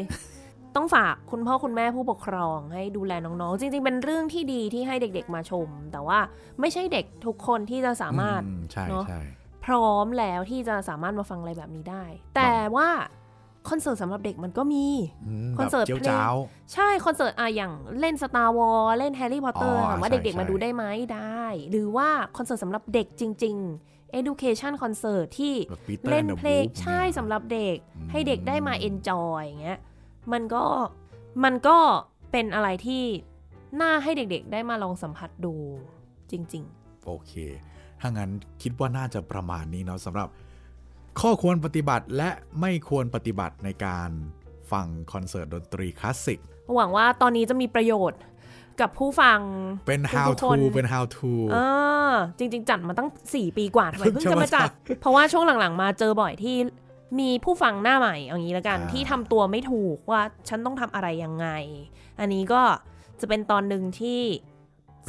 [0.76, 6.18] ต้องฝากคุณพ่อคุณแม่ผู้ปกครองให้ดูแลน้องๆ จริง ๆ เป็นเรื่องที่ดีที่ให้เด็ก ๆ มาชม แต่ว่า
[6.60, 9.20] ไม่ใช่เด็กทุกคนที่จะสามารถอืมใช่เนอะใช่
[9.64, 12.04] พร้อมแล้วที่จะสามารถมาฟังอะไรแบบนี้ได้
[12.36, 12.88] แต่ว่า
[13.68, 14.86] คอนเสิร์ตสำหรับเด็กมันก็มี
[15.26, 16.34] อืมคอนเสิร์ตแบบเจียวเพลงจ้าว
[16.72, 20.84] ใช่คอนเสิร์ตอะอย่างเล่น Star Wars เล่น Harry Potter อ๋อถามว่าใช่เด็กๆมาใช่ดูได้ไหม
[21.14, 23.56] ได้ หรือว่าคอนเสิร์ตสำหรับเด็กจริง
[23.86, 29.78] ๆ education concert ที่แบบ Peter เล่น and the เพลง Wolf ใช่เนี่ยสำหรับเด็กอืมให้เด็กได้มา enjoy อย่างเงี้ย
[30.32, 30.64] มันก็
[31.44, 31.78] มันก็
[32.32, 33.04] เป็นอะไรที่
[33.80, 35.54] น่าให้เด็กๆ ได้มาลองสัมผัสดู
[36.30, 36.64] จริง
[37.06, 37.32] โอเค
[38.00, 38.30] ถ้างั้น
[38.62, 40.28] คิดว่าน่าจะประมาณนี้เนาะสำหรับ
[41.20, 42.30] ข้อควรปฏิบัติและ
[42.60, 44.10] ไม่ควรปฏิบัติในการ
[44.72, 48.20] ฟังคอนเสิร์ตดนตรีคลาสสิกๆหวังว่าตอนนี้จะมีประโยชน์
[48.80, 49.38] กับผู้ฟัง
[49.86, 51.56] เป็นทุก how ๆคน to เป็น how to เอ
[52.10, 56.56] อจริง ๆ จัดมาตั้ง 4 ปีกว่าทำไมเพิ่เพิ่งงจะจะมามาจัดจัด เพราะว่าช่วงหลังๆ มาเจอบ่อยที่
[57.20, 61.46] มีผู้ฟังหน้าใหม่เอางี้แล้วกันอ่าที่ทำตัวไม่ถูกว่าฉันต้องทำอะไรยังไง
[62.20, 62.62] อันนี้ก็
[63.20, 64.20] จะเป็นตอนหนึ่งที่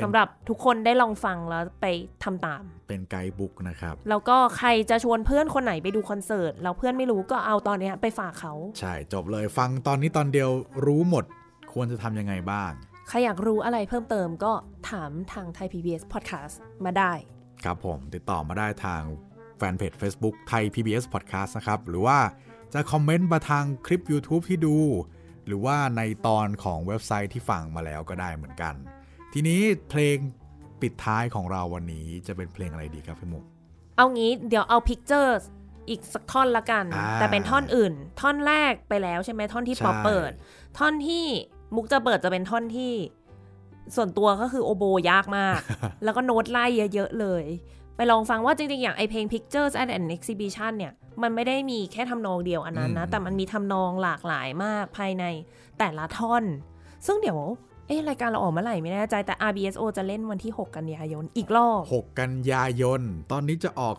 [0.03, 1.85] สำหรับทุกคนได้ลองฟังแล้วไป
[2.23, 10.49] ทำตาม เป็นไกด์บุ๊กนะครับ แล้วก็ใครจะชวนเพื่อนคนไหนไปดูคอนเสิร์ตแล้วเพื่อนไม่รู้ก็เอาตอนเนี้ยไปฝากเขา ใช่จบเลยฟังตอนนี้ตอนเดียว
[10.85, 11.25] รู้หมด
[11.73, 12.71] ควรจะทำยังไงบ้าง
[13.07, 14.53] ใครอยากรู้อะไรเพิ่มเติมก็
[14.89, 17.13] ถามทางไทย PBS Podcast มาได้
[17.63, 19.01] ครับผมติดต่อมาได้ทาง
[19.57, 22.17] แฟนเพจ Facebook ไทย PBS Podcast นะครับ หรือว่า
[22.73, 24.77] จะคอมเมนต์มาทางคลิป YouTube ที่ดู
[25.45, 28.75] หรือว่าในตอนของเว็บไซต์ที่ฟังมาแล้วก็ได้เหมือนกัน
[29.33, 30.17] ทีนี้เพลง
[30.81, 33.43] ปิดท้ายของเราวันนี้จะเป็นเพลงอะไรดีครับพี่มุก
[33.97, 35.43] เอางี้เดี๋ยวเอา Pictures
[35.89, 40.31] อีกสักท่อนละกันอ่าแต่เป็นท่อนอื่น ท่อนแรกไปแล้วใช่ไหมท่อนที่ใช่ปอเปิด
[40.77, 41.25] ท่อนที่
[41.75, 42.93] มุกจะเปิดจะเป็นท่อนที่
[43.95, 45.59] ส่วนตัวก็คือโอโบยากมาก
[46.03, 47.43] แล้วก็โน้ตไล่เยอะ ๆ เลย
[47.95, 55.25] ไปลองฟังว่าจริง ๆ อย่างไอเพลง Pictures at an Exhibition เนี่ย มันไม่ได้มีแค่ทำนองเดียวอันนั้นนะอืมแต่มันมีทำนองหลากหลายมากภายใน
[55.79, 56.43] แต่ละท่อน
[57.05, 63.95] ซึ่งเดี๋ยวเอ๊ะรายการเราออกเมื่อไหร่ไม่แน่ใจแต่ RBSO จะเล่นวันที่ 6 กันยายนอีกรอบ 6 กันยายน ตอนนี้จะออก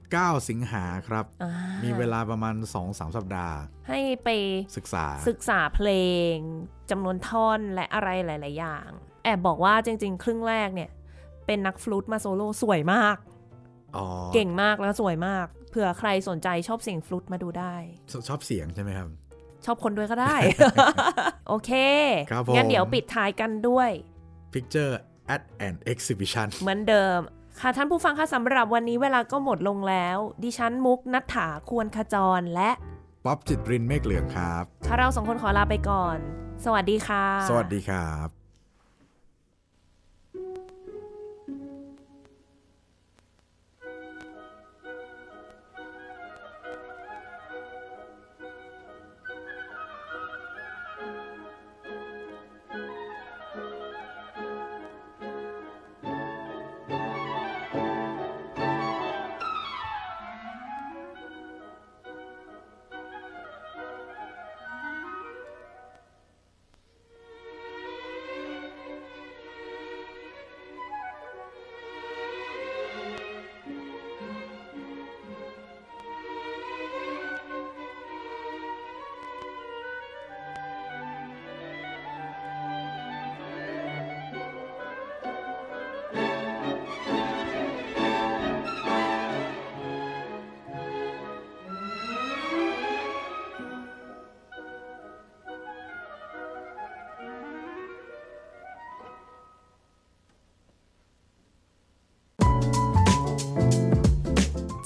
[0.00, 1.50] 19 สิงหาครับอ่า
[1.84, 2.54] มีเวลาประมาณ
[2.86, 4.28] 2-3 สัปดาห์ ให้ไป
[4.76, 5.88] ศึกษาศึกษาเพล
[6.32, 6.34] ง
[6.90, 8.88] จำนวนท่อนและอะไรหลาย ๆ อย่าง
[9.24, 10.90] แอบบอกว่าจริง ๆ ครึ่งแรกเนี่ย
[11.46, 13.16] เป็นนักฟลูตมาโซโล่สวยมาก
[13.96, 17.74] อ๋อเก่งมากแล้วสวยมากเผื่อใครสนใจชอบเสียงฟลูตมาดูได้
[18.10, 19.08] ชชอบเสียงใช่ไหมครับ
[19.66, 20.36] ชอบคนด้วยก็ได้
[21.48, 21.70] โอเค
[22.30, 23.90] ครับผมงั้นเดี๋ยวปิดท้ายกันด้วย
[24.54, 24.94] Picture
[25.34, 27.18] at an exhibition เหมือนเดิม
[27.60, 32.70] ค่ะท่านผู้ฟังคะสำหรับวันนี้เวลาก็หมดลงแล้ว ดิฉันมุกนัฐถาควรขจรและ
[33.24, 36.16] ป๊อบจิตรินเมฆเหลืองครับ ถ้าเราสองคนขอลาไปก่อน
[36.64, 38.45] สวัสดีค่ะ สวัสดีครับ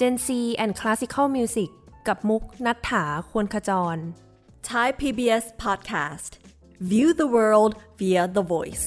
[0.00, 1.70] Gen C and Classical Music
[2.08, 3.96] กับมุกนัฐถาควรขจร
[4.70, 6.30] Thai PBS podcast.
[6.90, 8.86] View the world via the voice.